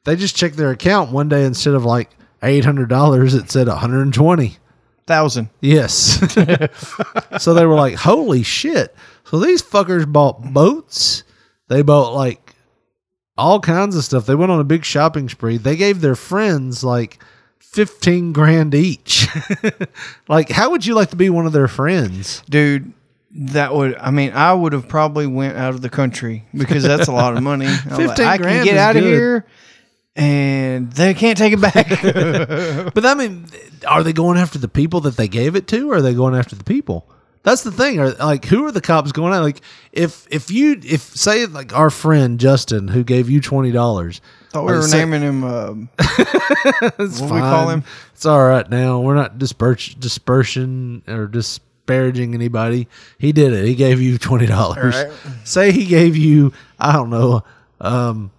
[0.08, 2.10] They just checked their account one day instead of like
[2.42, 4.56] eight hundred dollars, it said one hundred and twenty.
[5.06, 5.50] Thousand.
[5.60, 6.18] Yes.
[7.40, 8.96] so they were like, holy shit.
[9.26, 11.24] So these fuckers bought boats.
[11.68, 12.56] They bought like
[13.38, 14.26] all kinds of stuff.
[14.26, 15.58] They went on a big shopping spree.
[15.58, 17.22] They gave their friends like
[17.60, 19.28] 15 grand each.
[20.30, 22.44] like, how would you like to be one of their friends?
[22.50, 22.94] Dude,
[23.32, 27.10] that would, I mean, I would have probably went out of the country because that's
[27.10, 27.66] a lot of money.
[27.66, 29.46] I'm like, 15 I can grand get out of here
[30.18, 31.88] and they can't take it back.
[32.94, 33.46] But I mean,
[33.88, 36.36] are they going after the people that they gave it to or are they going
[36.36, 37.08] after the people?
[37.44, 38.00] That's the thing.
[38.00, 39.40] Are like who are the cops going at?
[39.40, 39.62] Like
[39.94, 44.20] if if you if say like our friend Justin who gave you twenty dollars.
[44.50, 47.84] Thought we were naming him, um, It's what we call him?
[48.14, 49.02] It's all right now.
[49.02, 52.88] We're not disperse, dispersion or disparaging anybody.
[53.18, 53.66] He did it.
[53.66, 54.96] He gave you twenty dollars.
[54.96, 55.12] Right.
[55.44, 57.44] Say he gave you, I don't know,
[57.80, 58.32] um,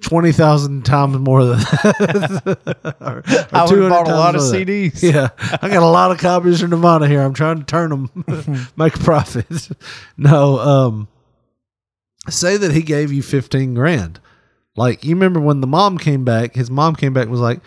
[0.00, 2.58] twenty thousand times more than that.
[3.00, 3.22] Or- or
[3.52, 4.66] I would've bought a lot of than that.
[4.66, 5.02] CDs.
[5.02, 5.28] Yeah,
[5.62, 7.20] I got a lot of copies of Nirvana here.
[7.22, 8.24] I'm trying to turn them,
[8.76, 9.68] make a profit.
[10.16, 11.08] no, um,
[12.28, 14.20] say that he gave you fifteen grand.
[14.76, 17.60] Like you remember when the mom came back, his mom came back and was like,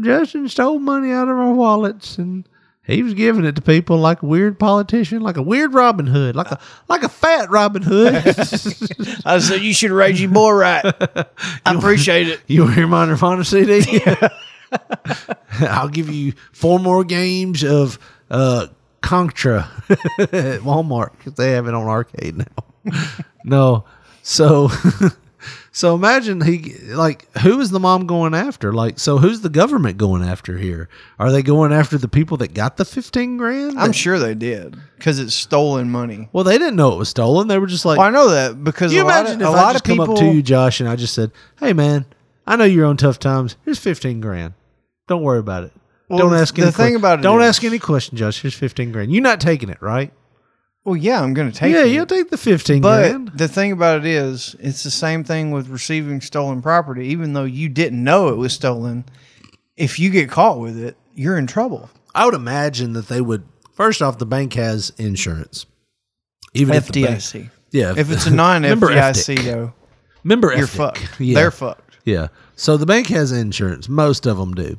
[0.00, 2.48] Justin stole money out of our wallets and
[2.84, 6.34] he was giving it to people like a weird politician, like a weird Robin Hood,
[6.34, 6.58] like a
[6.88, 8.14] like a fat Robin Hood.
[9.24, 10.84] I said, you should raise your boy right.
[11.64, 12.40] I appreciate it.
[12.48, 14.00] You hear my Nirvana CD?
[15.60, 18.66] I'll give you four more games of uh,
[19.00, 22.92] Contra at Walmart because they have it on arcade now.
[23.44, 23.84] no.
[24.22, 24.70] So
[25.74, 28.72] so imagine he like who is the mom going after?
[28.72, 30.88] Like so who's the government going after here?
[31.18, 33.78] Are they going after the people that got the 15 grand?
[33.78, 36.28] I'm sure they did because it's stolen money.
[36.32, 37.48] Well, they didn't know it was stolen.
[37.48, 39.54] They were just like Well, I know that because you a lot imagine of, if
[39.54, 41.72] a I lot just of come up to you, Josh, and I just said, "Hey,
[41.72, 42.04] man,
[42.46, 43.56] I know you're on tough times.
[43.64, 44.54] Here's 15 grand.
[45.08, 45.72] Don't worry about it.
[46.08, 48.42] Well, don't ask the any thing que- about it Don't is- ask any question, Josh.
[48.42, 49.10] Here's 15 grand.
[49.12, 50.12] You're not taking it, right?
[50.84, 51.88] Well, yeah, I'm going to take yeah, it.
[51.92, 53.30] you'll take the 15 But grand.
[53.36, 57.06] the thing about it is, it's the same thing with receiving stolen property.
[57.08, 59.04] Even though you didn't know it was stolen,
[59.76, 61.88] if you get caught with it, you're in trouble.
[62.14, 63.44] I would imagine that they would.
[63.74, 65.66] First off, the bank has insurance.
[66.54, 67.50] Even if the bank- FDIC.
[67.70, 69.44] yeah, If it's a non Remember FDIC FDIC.
[69.44, 69.72] though,
[70.24, 70.76] member you're FDIC.
[70.76, 71.20] fucked.
[71.20, 71.34] Yeah.
[71.36, 71.98] They're fucked.
[72.04, 72.28] Yeah.
[72.56, 73.88] So the bank has insurance.
[73.88, 74.78] Most of them do.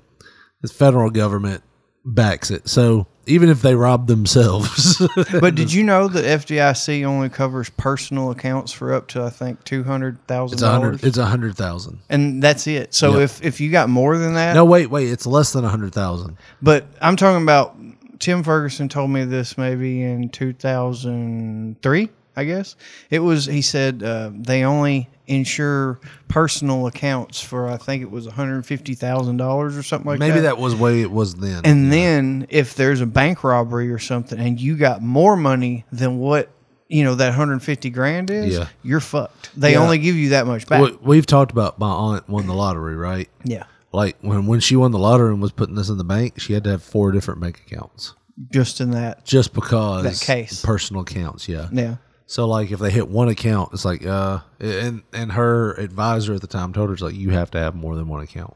[0.62, 1.64] The federal government
[2.06, 2.68] backs it.
[2.68, 5.01] So even if they rob themselves,
[5.39, 9.63] But did you know that FDIC only covers personal accounts for up to I think
[9.63, 11.99] two hundred thousand dollars, It's a hundred thousand.
[12.09, 12.93] and that's it.
[12.93, 13.21] So Yep.
[13.21, 15.09] if if you got more than that, No, wait, wait.
[15.09, 16.38] It's less than a hundred thousand.
[16.61, 17.76] But I'm talking about
[18.19, 22.75] Tim Ferguson told me this maybe in 2003, I guess.
[23.09, 28.27] It was, he said uh, they only insure personal accounts for, I think it was
[28.27, 30.36] $150,000 or something like Maybe that.
[30.36, 31.61] Maybe that was way it was then.
[31.63, 36.17] And then if there's a bank robbery or something and you got more money than
[36.19, 36.49] what,
[36.89, 38.67] you know, that 150 grand is, Yeah.
[38.84, 39.49] you're fucked.
[39.59, 39.79] They Yeah.
[39.84, 40.81] only give you that much back.
[40.81, 43.29] We- We've talked about my aunt won the lottery, right?
[43.43, 43.63] Yeah.
[43.91, 46.53] Like when when she won the lottery and was putting this in the bank, she
[46.53, 48.15] had to have four different bank accounts
[48.51, 49.23] Just in that.
[49.23, 50.61] just because That case.
[50.65, 51.47] personal accounts.
[51.47, 51.67] Yeah.
[51.71, 51.95] Yeah.
[52.26, 56.41] So like if they hit one account, it's like uh, and and her advisor at
[56.41, 58.53] the time told her it's like you have to have more than one account.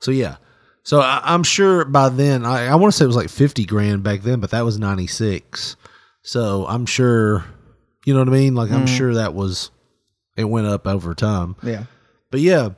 [0.00, 0.36] So yeah.
[0.82, 3.64] So I, I'm sure by then I, I want to say it was like fifty
[3.66, 5.76] grand back then, but that was ninety six.
[6.22, 7.44] So I'm sure,
[8.06, 8.54] you know what I mean.
[8.54, 8.96] Like I'm Mhm.
[8.96, 9.70] sure that was
[10.36, 11.56] it went up over time.
[11.62, 11.84] Yeah.
[12.30, 12.70] But yeah,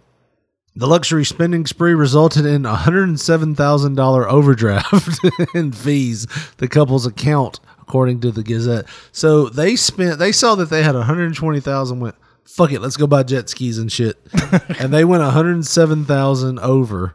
[0.74, 5.20] the luxury spending spree resulted in a hundred and seven thousand dollar overdraft
[5.54, 6.26] in fees.
[6.56, 7.60] The couple's account,
[7.92, 8.86] according to the Gazette.
[9.12, 10.18] So they spent.
[10.18, 12.00] They saw that they had one hundred twenty thousand.
[12.00, 12.14] Went
[12.46, 14.16] fuck it, let's go buy jet skis and shit.
[14.80, 17.14] and they went one hundred seven thousand over.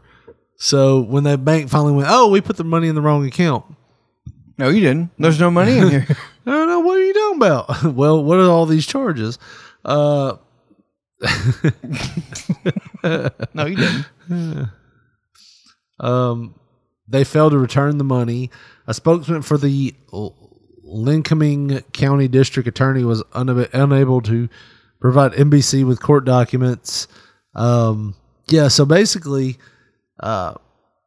[0.54, 3.64] So when the bank finally went, oh, we put the money in the wrong account.
[4.56, 5.10] No, you didn't.
[5.18, 6.06] There's no money in here.
[6.46, 6.80] I don't know.
[6.80, 7.82] What are you talking about?
[7.94, 9.38] well, what are all these charges?
[9.84, 10.36] Uh,
[13.02, 14.68] No, you didn't.
[15.98, 16.54] um,
[17.08, 18.50] they failed to return the money.
[18.86, 19.94] A spokesman for the
[20.88, 24.48] Lincoln County District Attorney was unab- unable to
[25.00, 27.06] provide NBC with court documents.
[27.54, 28.14] Um,
[28.48, 29.58] yeah, so basically,
[30.20, 30.54] uh,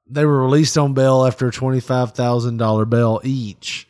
[0.08, 3.88] they were released on bail after a twenty-five thousand dollar bail each,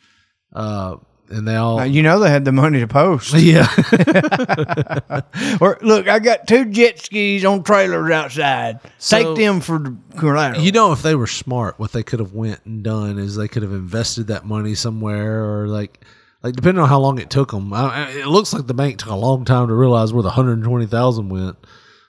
[0.54, 0.96] uh,
[1.32, 3.32] and they all you know they had the money to post.
[3.38, 3.66] Yeah.
[5.60, 8.80] or look, I got two jet skis on trailers outside.
[8.98, 10.62] So- Take them for the collateral.
[10.62, 13.48] You know, if they were smart, what they could have went and done is they
[13.48, 16.04] could have invested that money somewhere, or like,
[16.42, 17.72] like depending on how long it took them.
[17.72, 20.30] I, I- it looks like the bank took a long time to realize where the
[20.30, 21.56] hundred twenty thousand went.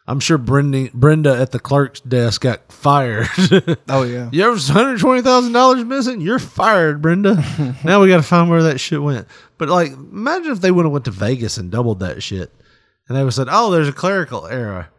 [0.05, 3.27] I'm sure Brenda, Brenda at the clerk's desk got fired.
[3.89, 4.29] oh yeah.
[4.33, 6.19] You have hundred twenty thousand dollars missing?
[6.19, 7.35] You're fired, Brenda.
[7.85, 9.27] now we got to find where that shit went.
[9.57, 12.51] But like, imagine if they would have went to Vegas and doubled that shit,
[13.07, 14.89] and they would have said, "Oh, there's a clerical error."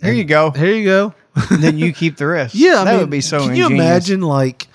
[0.00, 0.50] Here you go.
[0.50, 1.14] Here you go.
[1.48, 2.56] then you keep the rest.
[2.56, 3.46] Yeah, I that mean, would be so.
[3.46, 4.66] Can you imagine, like,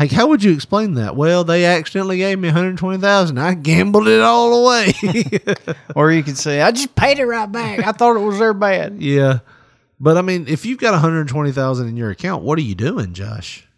[0.00, 1.16] like how would you explain that?
[1.16, 3.38] Well, they accidentally gave me one hundred twenty thousand.
[3.38, 4.92] I gambled it all away.
[5.94, 7.86] Or you could say, "I just paid it right back.
[7.86, 9.40] I thought it was their bad." yeah,
[10.00, 12.62] but I mean, if you've got one hundred twenty thousand in your account, what are
[12.62, 13.68] you doing, Josh?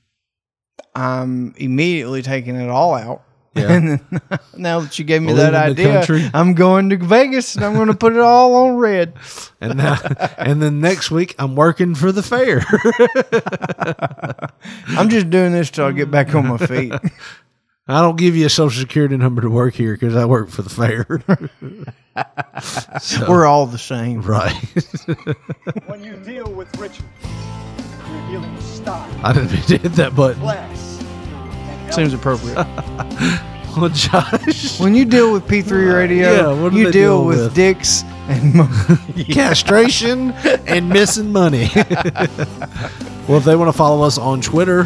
[0.94, 3.22] I'm immediately taking it all out.
[3.61, 3.72] Yeah.
[3.72, 4.20] And then,
[4.57, 6.30] now that you gave me Leaving that idea.
[6.34, 9.14] I'm going to Vegas and I'm going to put it all on red.
[9.61, 9.96] And now,
[10.36, 12.62] and then next week, I'm working for the fair.
[14.89, 16.93] I'm just doing this till I get back on my feet.
[17.86, 20.62] I don't give you a social security number to work here because I work for
[20.62, 21.06] the fair.
[23.01, 24.20] So- We're all the same.
[24.22, 24.52] right.
[25.86, 27.05] when you deal with Richard,
[28.10, 30.40] you're dealing with style, I didn't mean to hit that button.
[30.43, 30.93] class, and
[31.94, 32.66] Seems appropriate.
[33.76, 37.26] Well, Josh, When you deal with P3 radio, Yeah, what do you they deal deal
[37.26, 37.54] with, with?
[37.56, 38.68] dicks and mo-
[39.32, 40.30] castration
[40.68, 41.68] and missing money.
[41.74, 44.82] well, if they want to follow us on Twitter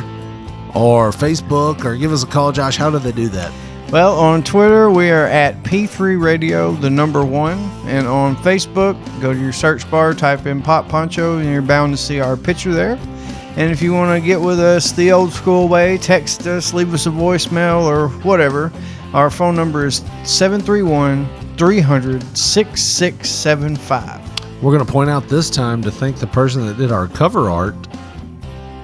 [0.74, 3.52] or Facebook or give us a call, Josh, how do they do that?
[3.93, 7.59] Well, on Twitter, we are at P3 Radio, the number one.
[7.86, 11.93] And on Facebook, go to your search bar, type in Pop Poncho, and you're bound
[11.93, 12.98] to see our picture there.
[13.59, 16.94] And if you want to get with us the old school way, text us, leave
[16.94, 18.70] us a voicemail, or whatever.
[19.12, 24.62] Our phone number is 731 300 6675.
[24.62, 27.51] We're going to point out this time to thank the person that did our cover
[27.51, 27.74] art,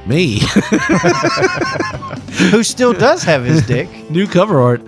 [0.07, 0.41] me.
[2.51, 3.89] Who still does have his dick.
[4.11, 4.83] New cover art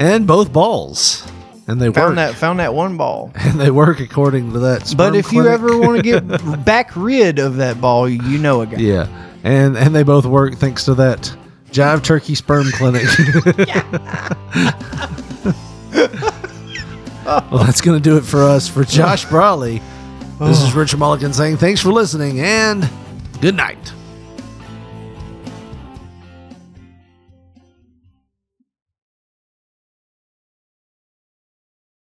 [0.00, 1.24] and both balls.
[1.70, 2.16] And they Found work.
[2.16, 3.30] that found that one ball.
[3.36, 4.92] And they work according to that.
[4.96, 6.24] But if you ever want to get
[6.64, 8.78] back rid of that ball, you know a guy.
[8.78, 9.06] Yeah.
[9.44, 11.32] And and they both work thanks to that
[11.70, 13.04] Jive Turkey Sperm Clinic.
[17.24, 18.68] well, that's going to do it for us.
[18.68, 19.80] For Josh Brawley,
[20.40, 20.78] this is oh.
[20.78, 22.88] Richard Mulligan saying thanks for listening and
[23.40, 23.92] good night.